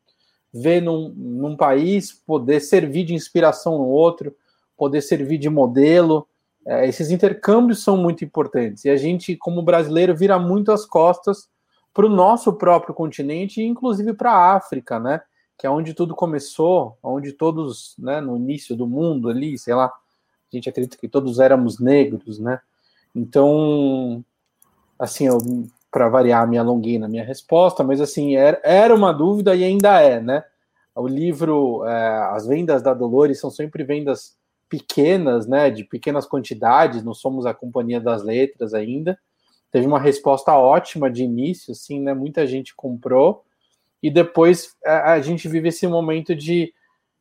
[0.52, 4.34] vê num, num país, poder servir de inspiração no outro,
[4.76, 6.26] poder servir de modelo.
[6.66, 11.48] É, esses intercâmbios são muito importantes, e a gente, como brasileiro, vira muito as costas
[11.92, 15.20] para o nosso próprio continente, inclusive para a África, né?
[15.58, 19.92] que é onde tudo começou, onde todos, né, no início do mundo ali, sei lá,
[20.52, 22.60] a gente acredita que todos éramos negros, né?
[23.14, 24.24] Então,
[24.98, 25.28] assim,
[25.90, 30.00] para variar, me alonguei na minha resposta, mas assim, era, era uma dúvida e ainda
[30.00, 30.44] é, né?
[30.94, 34.36] O livro, é, as vendas da Dolores são sempre vendas
[34.68, 39.18] pequenas, né, de pequenas quantidades, não somos a companhia das letras ainda.
[39.70, 42.14] Teve uma resposta ótima de início, assim, né?
[42.14, 43.44] Muita gente comprou
[44.02, 46.74] e depois a, a gente vive esse momento de,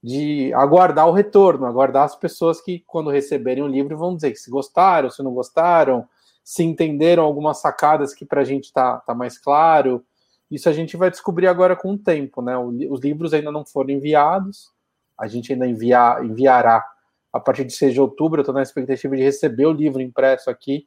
[0.04, 4.38] de aguardar o retorno, aguardar as pessoas que, quando receberem o livro, vão dizer que
[4.38, 6.08] se gostaram, se não gostaram,
[6.44, 10.04] se entenderam algumas sacadas que para a gente está tá mais claro.
[10.52, 12.58] Isso a gente vai descobrir agora com o tempo, né?
[12.58, 14.72] Os livros ainda não foram enviados,
[15.18, 16.86] a gente ainda envia, enviará
[17.32, 18.40] a partir de 6 de outubro.
[18.40, 20.86] Eu estou na expectativa de receber o livro impresso aqui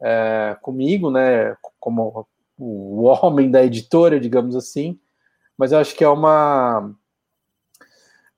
[0.00, 1.56] é, comigo, né?
[1.80, 2.26] Como
[2.56, 4.98] o homem da editora, digamos assim
[5.56, 6.94] mas eu acho que é uma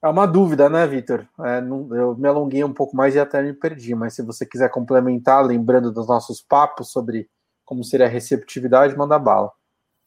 [0.03, 1.26] é uma dúvida, né, Vitor?
[1.40, 4.70] É, eu me alonguei um pouco mais e até me perdi, mas se você quiser
[4.70, 7.28] complementar, lembrando dos nossos papos sobre
[7.64, 9.53] como seria a receptividade, manda bala.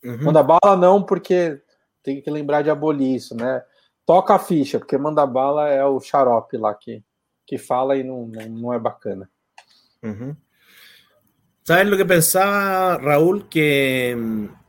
[0.04, 0.26] Uhum.
[0.26, 1.62] Manda bala não, porque
[2.02, 3.62] tem que lembrar de abolir isso, né?
[4.06, 7.04] Toca a ficha, porque manda bala é o xarope lá que,
[7.46, 9.30] que fala e não, não, não é bacana.
[10.04, 10.36] Uhum.
[11.64, 13.48] ¿Sabes lo que pensaba, Raúl?
[13.48, 14.16] Que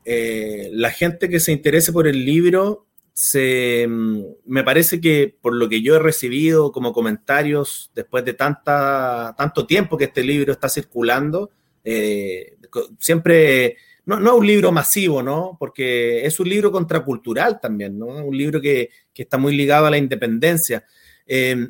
[0.05, 5.55] Eh, la gente que se interese por el libro, se, mm, me parece que por
[5.55, 10.53] lo que yo he recibido como comentarios después de tanta, tanto tiempo que este libro
[10.53, 11.51] está circulando,
[11.85, 12.57] eh,
[12.99, 15.57] siempre, no, no un libro masivo, ¿no?
[15.59, 18.07] Porque es un libro contracultural también, ¿no?
[18.07, 20.85] Un libro que, que está muy ligado a la independencia.
[21.27, 21.69] Eh,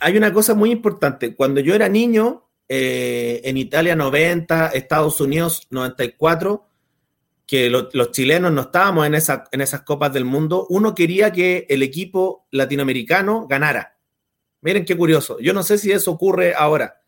[0.00, 6.66] hay una cosa muy importante, cuando yo era niño, en Italia 90, Estados Unidos 94,
[7.46, 11.82] que los chilenos no estábamos en, esa, esas copas del mundo, uno quería que el
[11.82, 13.98] equipo latinoamericano ganara.
[14.62, 15.38] Miren qué curioso.
[15.40, 17.00] Yo no sé si eso ocurre ahora,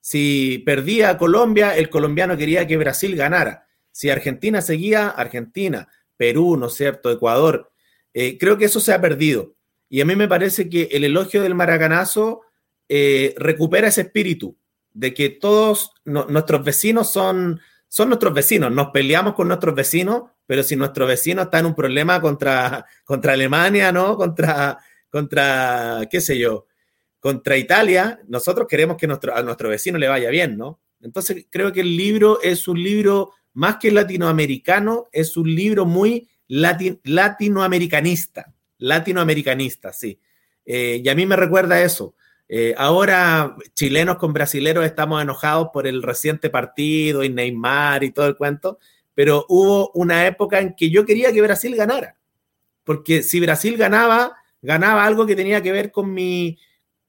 [0.00, 3.66] Si perdía Colombia, el colombiano quería que Brasil ganara.
[3.90, 7.72] Si Argentina seguía, Argentina, Perú, ¿no es cierto?, Ecuador.
[8.14, 9.54] Eh, creo que eso se ha perdido.
[9.88, 12.42] Y a mí me parece que el elogio del maracanazo
[12.88, 14.56] eh, recupera ese espíritu
[14.92, 17.60] de que todos nuestros vecinos son,
[17.90, 18.70] son nuestros vecinos.
[18.70, 23.32] Nos peleamos con nuestros vecinos, pero si nuestro vecino está en un problema contra, contra
[23.32, 24.16] Alemania, ¿no?
[24.16, 24.78] Contra,
[25.10, 26.68] contra, qué sé yo,
[27.18, 30.80] contra Italia, nosotros queremos que nuestro, a nuestro vecino le vaya bien, ¿no?
[31.00, 36.28] Entonces creo que el libro es un libro más que latinoamericano, es un libro muy
[36.46, 40.16] latinoamericanista, latinoamericanista, sí.
[40.64, 42.14] Eh, y a mí me recuerda eso.
[42.52, 48.26] Eh, ahora, chilenos con brasileros estamos enojados por el reciente partido y Neymar y todo
[48.26, 48.80] el cuento,
[49.14, 52.16] pero hubo una época en que yo quería que Brasil ganara,
[52.82, 56.58] porque si Brasil ganaba, ganaba algo que tenía que ver con mi,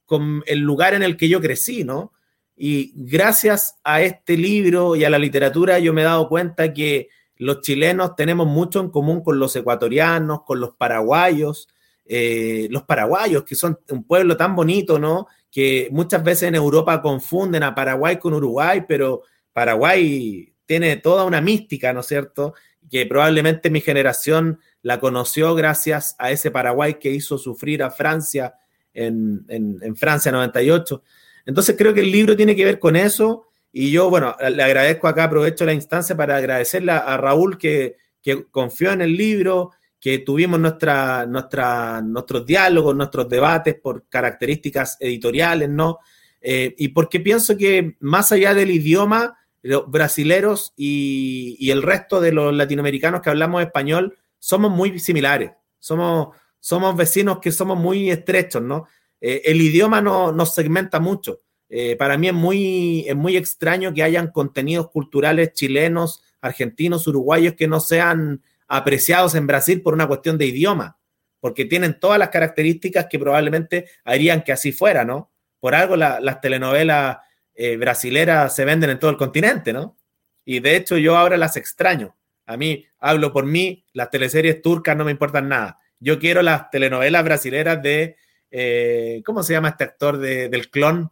[0.06, 2.14] con el lugar en el que yo crecí, ¿no?
[2.56, 7.10] Y gracias a este libro y a la literatura yo me he dado cuenta que
[7.38, 11.68] los chilenos tenemos mucho en común con los ecuatorianos, con los paraguayos,
[12.14, 15.28] eh, los paraguayos, que son un pueblo tan bonito, ¿no?
[15.49, 19.22] Que muchas veces en Europa confunden a Paraguay con Uruguay, pero
[19.53, 22.53] Paraguay tiene toda una mística, ¿no es cierto?
[22.89, 28.55] Que probablemente mi generación la conoció gracias a ese Paraguay que hizo sufrir a Francia
[28.93, 31.03] en, en Francia 98.
[31.45, 35.07] Entonces creo que el libro tiene que ver con eso y yo, bueno, le agradezco
[35.07, 39.72] acá, aprovecho la instancia para agradecerle a Raúl que, que confió en el libro,
[40.02, 45.99] que tuvimos nuestra, nuestra, nuestros diálogos, nuestros debates por características editoriales, ¿no?
[46.41, 52.20] Eh, y porque pienso que más allá del idioma, los brasileros y, y, el resto
[52.20, 58.10] de los latinoamericanos que hablamos español somos muy similares, somos, somos vecinos que somos muy
[58.10, 58.88] estrechos, ¿no?
[59.22, 61.41] Eh, el idioma no, nos segmenta mucho.
[61.70, 67.54] Eh, para mí es muy, es muy extraño que hayan contenidos culturales chilenos, argentinos, uruguayos
[67.54, 68.41] que no sean
[68.72, 70.98] apreciados en Brasil por una cuestión de idioma,
[71.42, 75.30] porque tienen todas las características que probablemente harían que así fuera, ¿no?
[75.60, 77.18] Por algo las telenovelas
[77.54, 79.98] eh, brasileras se venden en todo el continente, ¿no?
[80.46, 82.16] Y de hecho yo ahora las extraño.
[82.46, 85.78] A mí, hablo por mí, las teleseries turcas no me importan nada.
[86.00, 88.16] Yo quiero las telenovelas brasileras de,
[88.50, 91.12] eh, ¿cómo se llama este actor del clon?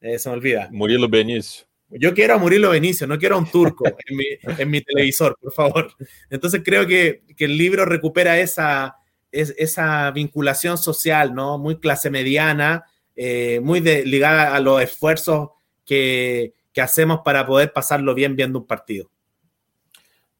[0.00, 0.68] Eh, se me olvida.
[0.70, 1.66] Murilo Benicio.
[1.98, 3.84] Yo quiero a Murilo Benicio, no quiero a un turco
[4.58, 5.94] en, mi, televisor, por favor.
[6.30, 8.96] Entonces creo que, el libro recupera esa,
[9.30, 11.58] esa vinculación social, ¿no?
[11.58, 12.84] Muy clase mediana,
[13.14, 15.50] eh, muy ligada a los esfuerzos
[15.84, 19.10] que, hacemos para poder pasarlo bien viendo un partido.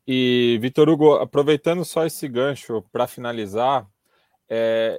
[0.06, 3.86] Y Vitor Hugo, aproveitando só esse gancho para finalizar,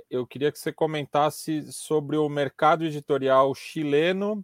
[0.10, 4.44] eu queria que você comentasse sobre o mercado editorial chileno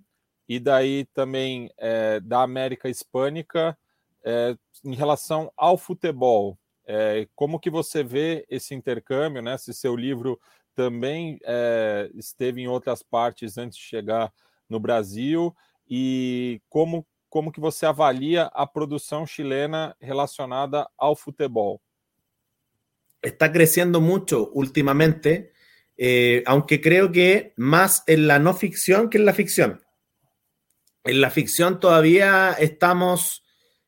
[0.50, 3.78] e daí também é, da América Hispânica
[4.26, 6.58] é, em relação ao futebol.
[6.88, 9.60] É, como que você vê esse intercâmbio, né?
[9.60, 10.40] Se seu livro
[10.74, 14.34] também é, esteve em outras partes antes de chegar
[14.68, 15.56] no Brasil
[15.88, 21.80] e como como que você avalia a produção chilena relacionada ao futebol?
[23.22, 25.52] Está crescendo muito ultimamente,
[25.96, 29.80] eh, aunque creo que más en la no ficción que en la ficción.
[31.04, 33.44] En la ficción todavía estamos,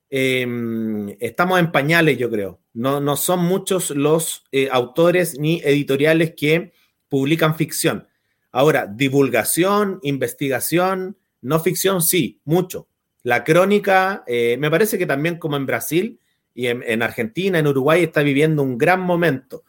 [0.10, 2.60] em, estamos en pañales, yo creo.
[2.74, 6.74] No, no son muchos los eh, autores ni editoriales que
[7.10, 8.08] publican ficción.
[8.52, 12.88] Ahora, divulgación, investigación, no ficción, sí, mucho.
[13.24, 16.20] La crónica, eh, me parece que también como en Brasil
[16.54, 19.64] y en Argentina, en Uruguay, está viviendo un gran momento.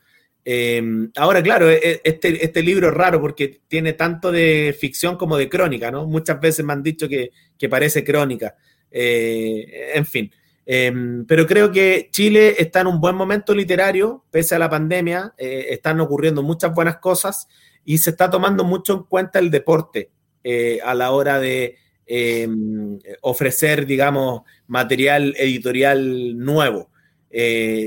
[0.45, 5.17] Em, ahora, claro, e, e, este, este libro es raro porque tiene tanto de ficción
[5.17, 6.07] como de crónica, ¿no?
[6.07, 7.31] Muchas veces me han dicho que,
[7.69, 8.57] parece crónica.
[8.91, 10.31] Eh, en fin.
[10.67, 15.33] Em, pero creo que Chile está en un buen momento literario, pese a la pandemia,
[15.39, 17.49] eh, están ocurriendo muchas buenas cosas
[17.85, 20.11] y se está tomando mucho en cuenta el deporte
[20.45, 21.77] eh, a la hora de
[22.07, 26.91] em, ofrecer, digamos, material editorial nuevo.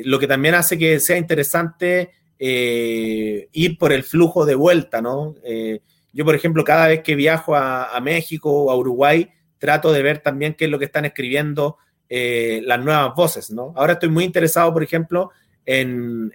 [0.06, 5.36] lo que también hace que sea interesante eh, ir por el flujo de vuelta, ¿no?
[5.44, 5.80] Eh,
[6.12, 10.20] yo, por ejemplo, cada vez que viajo a, México o a Uruguay, trato de ver
[10.20, 11.78] también qué es lo que están escribiendo
[12.10, 13.74] eh, las nuevas voces, ¿no?
[13.76, 15.32] Ahora estoy muy interesado, por ejemplo,
[15.66, 16.32] en,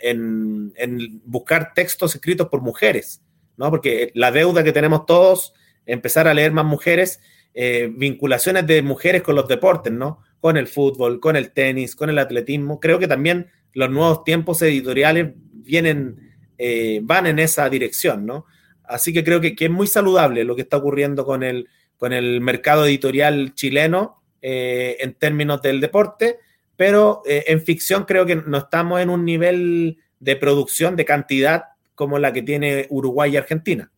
[1.24, 3.22] buscar textos escritos por mujeres,
[3.56, 3.70] ¿no?
[3.70, 5.54] Porque la deuda que tenemos todos,
[5.86, 7.20] empezar a leer más mujeres,
[7.54, 10.22] vinculaciones de mujeres con los deportes, ¿no?
[10.40, 12.80] Con el fútbol, con el tenis, con el atletismo.
[12.80, 18.46] Creo que también los nuevos tiempos editoriales vienen, eh, van en esa dirección, ¿no?
[18.84, 22.40] Así que creo que, es muy saludable lo que está ocurriendo con el, con el
[22.40, 26.38] mercado editorial chileno eh, en términos del deporte,
[26.76, 31.64] pero eh, en ficción creo que no estamos en un nivel de producción, de cantidad
[31.94, 33.92] como la que tiene Uruguay y Argentina.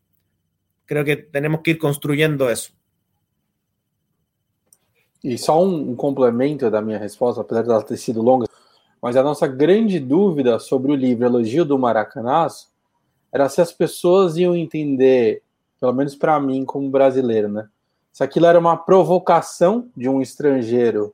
[0.84, 2.72] Creo que tenemos que ir construyendo eso.
[5.24, 8.46] E só um, um complemento da minha resposta, apesar dela ter sido longa,
[9.02, 12.68] mas a nossa grande dúvida sobre o livro Elogio do Maracanazo
[13.32, 15.42] era se as pessoas iam entender,
[15.80, 17.68] pelo menos para mim como brasileiro, né?
[18.12, 21.12] Se aquilo era uma provocação de um estrangeiro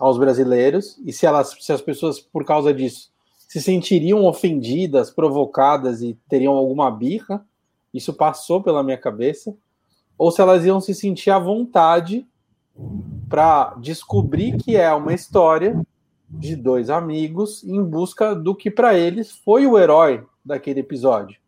[0.00, 6.02] aos brasileiros e se elas, se as pessoas por causa disso se sentiriam ofendidas, provocadas
[6.02, 7.44] e teriam alguma birra,
[7.92, 9.54] isso passou pela minha cabeça,
[10.16, 12.26] ou se elas iam se sentir à vontade
[13.28, 15.78] para descobrir que é uma história
[16.32, 21.38] de dois amigos em busca do que para eles foi o herói daquele episódio.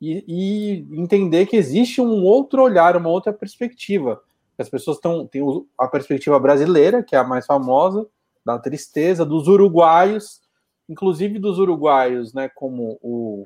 [0.00, 4.22] E, e, entender que existe um outro olhar, uma outra perspectiva.
[4.56, 5.42] As pessoas estão têm
[5.76, 8.06] a perspectiva brasileira, que é a mais famosa,
[8.44, 10.40] da tristeza, dos uruguaios,
[10.88, 13.44] inclusive dos uruguaios, né, como o,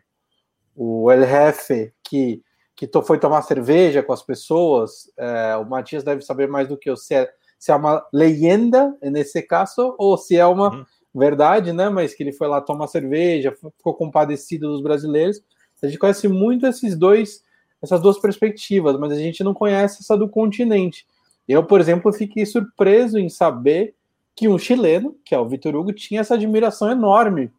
[0.76, 2.42] o El Jefe, que
[2.76, 6.90] que foi tomar cerveja com as pessoas, é, o Matias deve saber mais do que
[6.90, 7.30] eu, se é,
[7.64, 10.84] se é uma leyenda nesse caso, ou se é uma uhum.
[11.14, 11.88] verdade, né?
[11.88, 15.42] Mas que ele foi lá tomar cerveja, ficou compadecido dos brasileiros.
[15.82, 17.42] A gente conhece muito esses dois,
[17.82, 21.06] essas duas perspectivas, mas a gente não conhece essa do continente.
[21.48, 23.94] Eu, por exemplo, fiquei surpreso em saber
[24.36, 27.50] que um chileno, que é o Vitor Hugo, tinha essa admiração enorme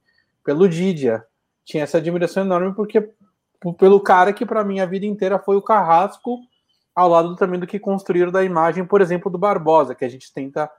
[0.43, 1.24] pelo Didia.
[1.64, 3.10] Tinha essa admiração enorme porque
[3.80, 6.41] pelo cara que para mim a vida inteira foi o carrasco
[6.95, 10.31] ao lado também do que construíram da imagem, por exemplo, do Barbosa, que a gente
[10.33, 10.71] tenta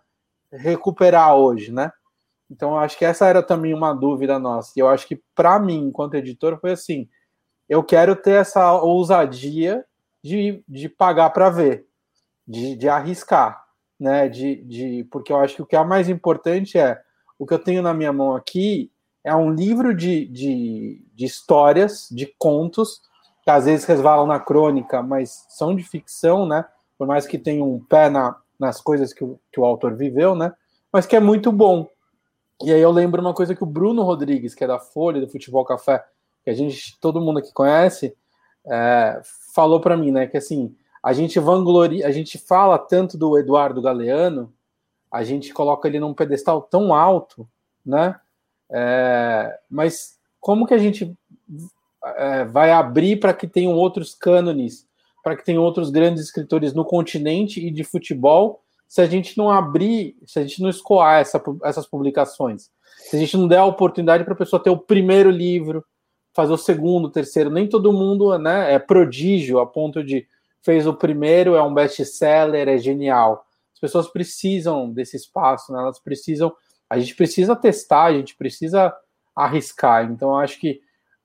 [0.50, 1.92] recuperar hoje, né?
[2.50, 4.72] Então eu acho que essa era também uma dúvida nossa.
[4.76, 7.08] E eu acho que para mim, enquanto editor, foi assim:
[7.68, 9.84] eu quero ter essa ousadia
[10.24, 11.86] de, de pagar para ver,
[12.46, 13.62] de, de arriscar,
[13.98, 14.28] né?
[14.28, 17.00] De, de, porque eu acho que o que é mais importante é
[17.38, 18.90] o que eu tenho na minha mão aqui
[19.22, 23.00] é um livro de, de, de histórias, de contos,
[23.46, 26.64] que às vezes resvalam na crônica, mas são de ficção, né?
[26.98, 30.34] Por mais que tenham um pé na, nas coisas que o, que o autor viveu,
[30.34, 30.52] né?
[30.92, 31.88] Mas que é muito bom.
[32.64, 35.28] E aí eu lembro uma coisa que o Bruno Rodrigues, que é da Folha, do
[35.28, 36.04] Futebol Café,
[36.42, 38.16] que a gente, todo mundo aqui conhece,
[38.66, 39.20] é,
[39.54, 40.26] falou para mim, né?
[40.26, 44.52] Que assim, a gente vangloria, a gente fala tanto do Eduardo Galeano,
[45.08, 47.48] a gente coloca ele num pedestal tão alto,
[47.84, 48.18] né?
[48.68, 51.16] É, mas como que a gente
[52.16, 54.86] é, vai abrir para que tenham outros cânones,
[55.22, 59.50] para que tenham outros grandes escritores no continente e de futebol, se a gente não
[59.50, 62.70] abrir, se a gente não escoar essa, essas publicações?
[62.98, 65.84] Se a gente não der a oportunidade para a pessoa ter o primeiro livro,
[66.32, 70.26] fazer o segundo, o terceiro, nem todo mundo né, é prodígio a ponto de
[70.62, 73.44] fez o primeiro, é um best-seller, é genial.
[73.72, 76.52] As pessoas precisam desse espaço, né, elas precisam
[76.88, 78.94] a gente precisa testar, a gente precisa
[79.34, 80.10] arriscar.
[80.10, 80.80] Então, acho que,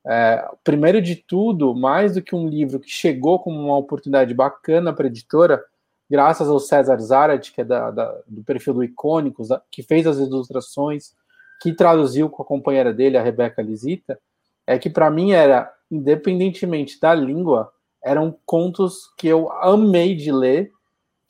[0.06, 4.94] é, primeiro de tudo, mais do que um livro que chegou como uma oportunidade bacana
[4.94, 5.64] para a editora,
[6.10, 10.18] graças ao César Zarat, que é da, da, do perfil do Icônicos, que fez as
[10.18, 11.14] ilustrações,
[11.62, 14.20] que traduziu com a companheira dele, a Rebeca Lisita,
[14.66, 17.72] é que para mim era, independentemente da língua,
[18.04, 20.72] eram contos que eu amei de ler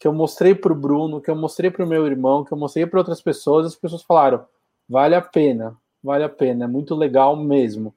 [0.01, 2.57] que eu mostrei para o Bruno, que eu mostrei para o meu irmão, que eu
[2.57, 4.43] mostrei para outras pessoas, as pessoas falaram:
[4.89, 7.93] vale a pena, vale a pena, é muito legal mesmo.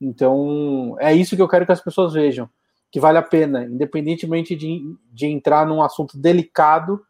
[0.00, 2.48] Então, é isso que eu quero que as pessoas vejam,
[2.90, 7.04] que vale a pena, independentemente de, de entrar num assunto delicado,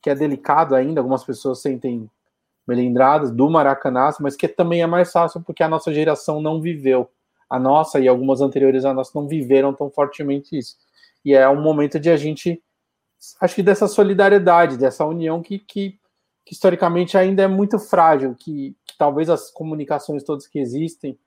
[0.00, 2.08] que é delicado ainda, algumas pessoas sentem
[2.66, 7.08] melindradas do Maracanã, mas que também é mais fácil porque a nossa geração não viveu.
[7.48, 10.76] A nossa e algumas anteriores a nós não viveram tão fortemente isso.
[11.24, 12.62] E é um momento de a gente
[13.40, 15.98] acho que dessa solidariedade, dessa união que, que,
[16.44, 21.18] que historicamente ainda é muito frágil, que, que, talvez as comunicações todas que existem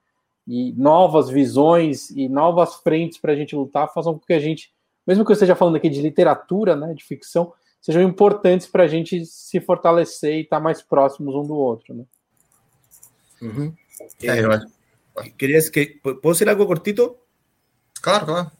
[0.46, 4.72] e novas visões e novas frentes para a gente lutar façam com que a gente,
[5.06, 8.88] mesmo que eu esteja falando aqui de literatura, né, de ficção, sejam importantes para a
[8.88, 11.94] gente se fortalecer e estar tá mais próximos um do outro.
[11.94, 12.04] Né?
[13.42, 13.74] Uhum.
[14.22, 14.66] É, eu acho.
[15.36, 16.00] ¿Querías que.
[16.02, 17.18] ¿Puedo decir algo cortito?
[18.00, 18.52] Claro, claro.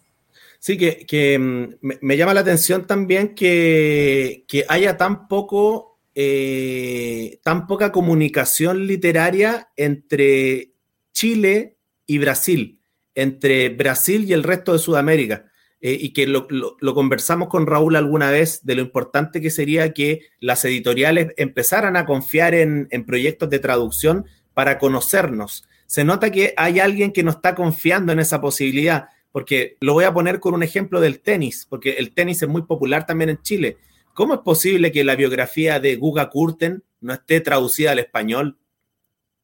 [0.58, 7.90] Sí, que, mm, me, llama la atención también que, haya tan poco, eh, tan poca
[7.90, 10.71] comunicación literaria entre
[11.12, 12.80] Chile y Brasil,
[13.14, 15.46] entre Brasil y el resto de Sudamérica.
[15.84, 16.46] Eh, y que lo,
[16.94, 22.06] conversamos con Raúl alguna vez de lo importante que sería que las editoriales empezaran a
[22.06, 25.68] confiar en, proyectos de traducción para conocernos.
[25.86, 30.04] Se nota que hay alguien que no está confiando en esa posibilidad porque lo voy
[30.04, 33.42] a poner con un ejemplo del tenis, porque el tenis es muy popular también en
[33.42, 33.78] Chile.
[34.14, 38.58] ¿Cómo es posible que la biografía de Guga Kurten no esté traducida al español?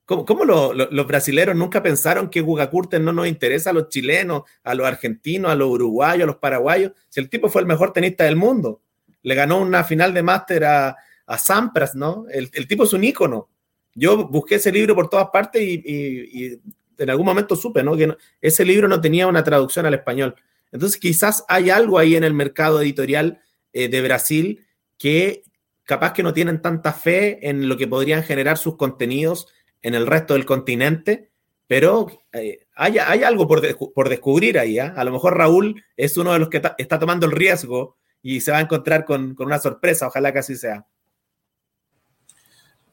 [0.08, 4.74] ¿Cómo, los brasileños nunca pensaron que Guga Kurten no nos interesa a los chilenos, a
[4.74, 6.92] los argentinos, a los uruguayos, a los paraguayos?
[7.10, 8.80] Si el tipo fue el mejor tenista del mundo,
[9.22, 10.96] le ganó una final de máster a,
[11.36, 12.24] Sampras, ¿no?
[12.30, 13.50] El, tipo es un ícono.
[13.94, 16.58] Yo busqué ese libro por todas partes y,
[16.96, 17.94] en algún momento supe, ¿no?
[17.94, 20.34] Que ese libro no tenía una traducción al español.
[20.72, 23.42] Entonces, quizás hay algo ahí en el mercado editorial
[23.74, 24.64] eh, de Brasil
[24.96, 25.42] que
[25.84, 29.48] capaz que no tienen tanta fe en lo que podrían generar sus contenidos
[29.82, 31.30] en el resto del continente,
[31.66, 34.78] pero eh, hay, algo por, descubrir ahí.
[34.78, 34.94] ¿ah?
[34.96, 38.50] A lo mejor Raúl es uno de los que está tomando el riesgo y se
[38.50, 40.84] va a encontrar con, una sorpresa, ojalá que así sea.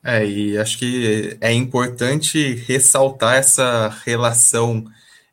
[0.08, 4.86] É, e acho que é importante ressaltar essa relação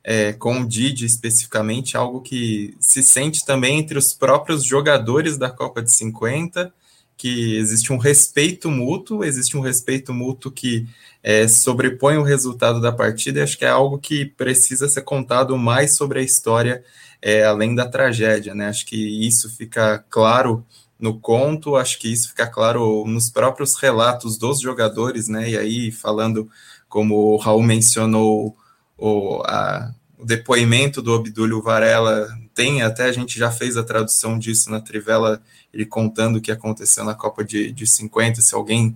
[0.02, 5.50] é, com o Didi especificamente, algo que se sente também entre os próprios jogadores da
[5.50, 6.72] Copa de 50,
[7.18, 10.88] que existe um respeito mútuo, existe um respeito mútuo que
[11.22, 15.56] é, sobrepõe o resultado da partida, e acho que é algo que precisa ser contado
[15.56, 16.82] mais sobre a história,
[17.20, 18.68] é, além da tragédia, né?
[18.68, 20.66] Acho que isso fica claro
[20.98, 25.50] no conto, acho que isso fica claro nos próprios relatos dos jogadores, né?
[25.50, 26.50] E aí, falando,
[26.88, 28.56] como o Raul mencionou,
[28.98, 34.38] o, a, o depoimento do Obdúlio Varela, tem até a gente já fez a tradução
[34.38, 35.42] disso na Trivela,
[35.72, 38.94] ele contando o que aconteceu na Copa de, de 50, se alguém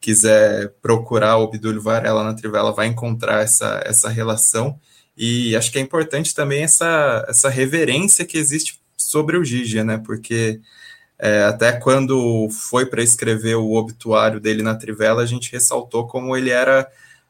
[0.00, 4.78] quiser procurar o Obdúlio Varela na Trivela, vai encontrar essa, essa relação.
[5.16, 9.98] E acho que é importante também essa, essa reverência que existe sobre o Gigia, né?
[9.98, 10.60] Porque
[11.18, 16.34] é, até quando foi para escrever o obituário dele na Trivela, a gente ressaltou como
[16.34, 16.88] ele era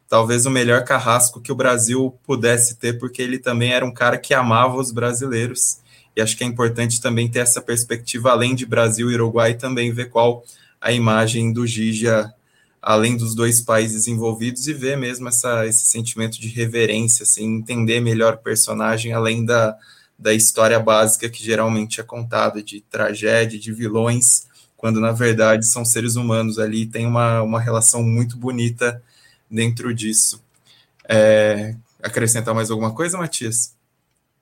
[0.08, 4.18] talvez o melhor carrasco que o Brasil pudesse ter, porque ele também era um cara
[4.18, 5.78] que amava os brasileiros.
[6.16, 9.92] E acho que é importante também ter essa perspectiva, além de Brasil e Uruguai, também
[9.92, 10.44] ver qual
[10.80, 12.32] a imagem do Gigia
[12.80, 18.00] além dos dois países envolvidos e ver mesmo essa, esse sentimento de reverência, assim, entender
[18.00, 19.76] melhor o personagem, além da,
[20.18, 24.46] da história básica que geralmente é contada, de tragédia, de vilões,
[24.76, 29.02] quando na verdade são seres humanos ali, tem uma, uma relação muito bonita
[29.50, 30.42] dentro disso.
[31.06, 33.76] É, acrescentar mais alguma coisa, Matias?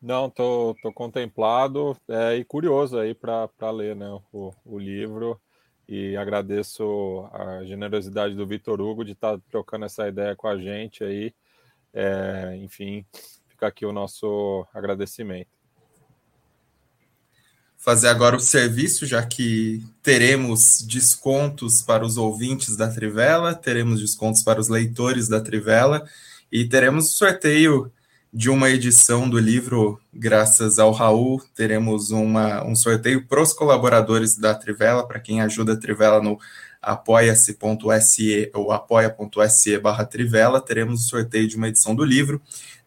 [0.01, 5.41] Não, tô, tô contemplado é, e curioso aí para ler né, o, o livro
[5.89, 10.59] e agradeço a generosidade do Vitor Hugo de estar tá trocando essa ideia com a
[10.59, 11.33] gente aí.
[11.95, 13.07] É, enfim,
[13.49, 15.49] fica aqui o nosso agradecimento.
[17.79, 24.43] Fazer agora o serviço, já que teremos descontos para os ouvintes da Trivela, teremos descontos
[24.43, 26.07] para os leitores da Trivela
[26.53, 27.91] e teremos o sorteio
[28.33, 34.37] de uma edição do livro, graças ao Raul, teremos uma, um sorteio para os colaboradores
[34.37, 36.39] da Trivela, para quem ajuda a Trivela no
[36.81, 42.41] apoia-se.se ou apoia.se barra Trivela, teremos o sorteio de uma edição do livro.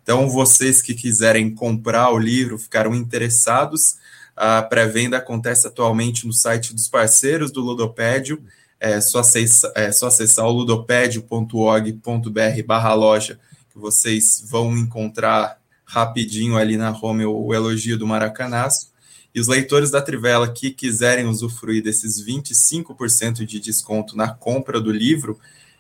[0.03, 3.97] Então, vocês que quiserem comprar o livro, ficaram interessados,
[4.35, 8.41] a pré-venda acontece atualmente no site dos parceiros do Ludopédio,
[8.80, 13.39] é só acessar, é só acessar o ludopédio.org.br barra loja
[13.82, 18.91] vocês vão encontrar rapidinho ali na home o elogio do Maracanaço.
[19.34, 24.91] E os leitores da Trivela que quiserem usufruir desses 25% de desconto na compra do
[24.91, 25.40] livro,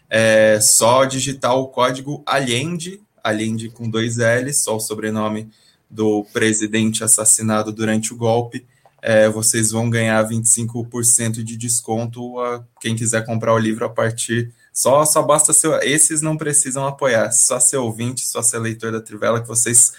[0.09, 5.49] é só digitar o código Allende, Allende com dois L's, só o sobrenome
[5.89, 8.65] do presidente assassinado durante o golpe.
[9.01, 14.51] É, vocês vão ganhar 25% de desconto a quem quiser comprar o livro a partir
[14.71, 15.83] só, só basta ser.
[15.83, 19.93] Esses não precisam apoiar, só ser ouvinte, só ser leitor da Trivela que vocês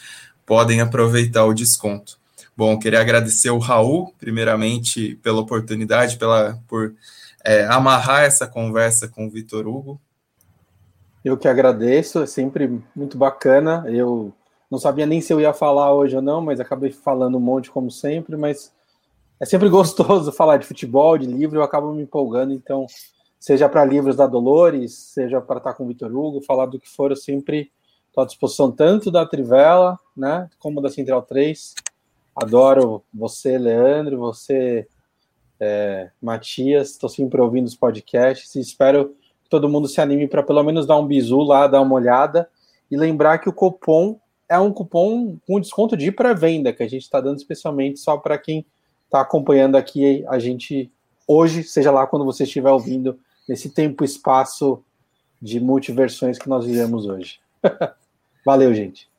[0.46, 2.18] podem aproveitar o desconto.
[2.56, 6.94] Bom, queria agradecer o Raul, primeiramente, pela oportunidade, pela, por
[7.44, 10.00] é, amarrar essa conversa com o Vitor Hugo.
[11.24, 13.84] Eu que agradeço, é sempre muito bacana.
[13.88, 14.32] Eu
[14.70, 17.70] não sabia nem se eu ia falar hoje ou não, mas acabei falando um monte,
[17.70, 18.36] como sempre.
[18.36, 18.72] Mas
[19.38, 22.86] é sempre gostoso falar de futebol, de livro, eu acabo me empolgando, então
[23.42, 26.88] seja para livros da Dolores, seja para estar com o Vitor Hugo, falar do que
[26.88, 27.72] for, eu sempre
[28.06, 31.74] estou à disposição tanto da Trivela, né, como da Central 3.
[32.36, 34.86] Adoro você, Leandro, você,
[35.58, 40.44] é, Matias, estou sempre ouvindo os podcasts e espero que todo mundo se anime para
[40.44, 42.48] pelo menos dar um bisu lá, dar uma olhada
[42.88, 47.02] e lembrar que o cupom é um cupom com desconto de pré-venda que a gente
[47.02, 48.64] está dando especialmente só para quem
[49.04, 50.92] está acompanhando aqui a gente
[51.26, 54.82] hoje, seja lá quando você estiver ouvindo nesse tempo e espaço
[55.40, 57.40] de multiversões que nós vivemos hoje.
[58.44, 59.10] Valeu, gente.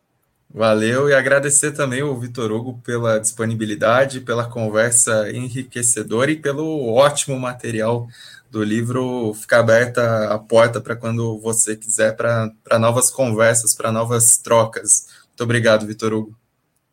[0.49, 7.39] Valeu e agradecer também o Vitor Hugo pela disponibilidade, pela conversa enriquecedora e pelo ótimo
[7.39, 8.07] material
[8.51, 9.33] do livro.
[9.33, 15.07] Fica aberta a porta para quando você quiser, para novas conversas, para novas trocas.
[15.29, 16.37] Muito obrigado, Vitor Hugo.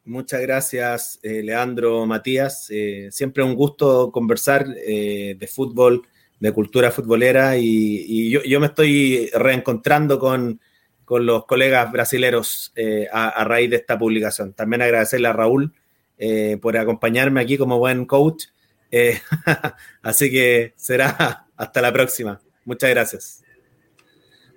[0.07, 2.69] Muchas gracias, eh, Leandro Matías.
[2.71, 6.03] Eh, siempre un gusto conversar eh, de fútbol,
[6.41, 7.65] de cultura futbolera y,
[8.09, 10.61] y yo, yo, me estoy reencontrando con,
[11.05, 14.55] con los colegas brasileros eh, a, a, raíz de esta publicación.
[14.55, 15.75] También agradecerle a Raúl
[16.19, 18.47] eh, por acompañarme aquí como buen coach.
[18.91, 19.21] Eh,
[20.03, 22.41] así que será hasta la próxima.
[22.65, 23.43] Muchas gracias.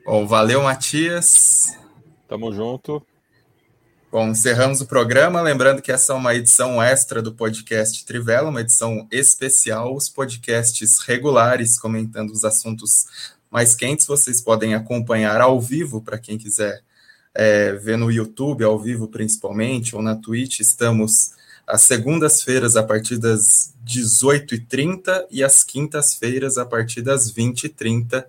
[0.06, 1.78] Bom, valeu, Matias.
[2.28, 3.06] Tamo junto.
[4.14, 5.42] Bom, encerramos o programa.
[5.42, 9.96] Lembrando que essa é uma edição extra do podcast Trivela, uma edição especial.
[9.96, 13.08] Os podcasts regulares comentando os assuntos
[13.50, 16.84] mais quentes, vocês podem acompanhar ao vivo, para quem quiser
[17.34, 20.60] é, ver no YouTube, ao vivo principalmente, ou na Twitch.
[20.60, 21.32] Estamos
[21.66, 28.24] às segundas-feiras a partir das 18h30 e às quintas-feiras a partir das 20h30.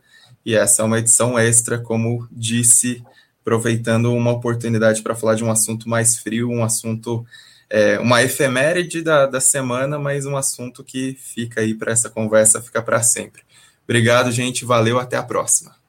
[0.47, 3.05] E essa é uma edição extra, como disse,
[3.44, 7.26] aproveitando uma oportunidade para falar de um assunto mais frio, um assunto,
[7.68, 12.62] é, uma efeméride da, da semana, mas um assunto que fica aí para essa conversa,
[12.62, 13.42] fica para sempre.
[13.84, 14.64] Obrigado, gente.
[14.64, 14.98] Valeu.
[14.98, 15.84] Até a próxima.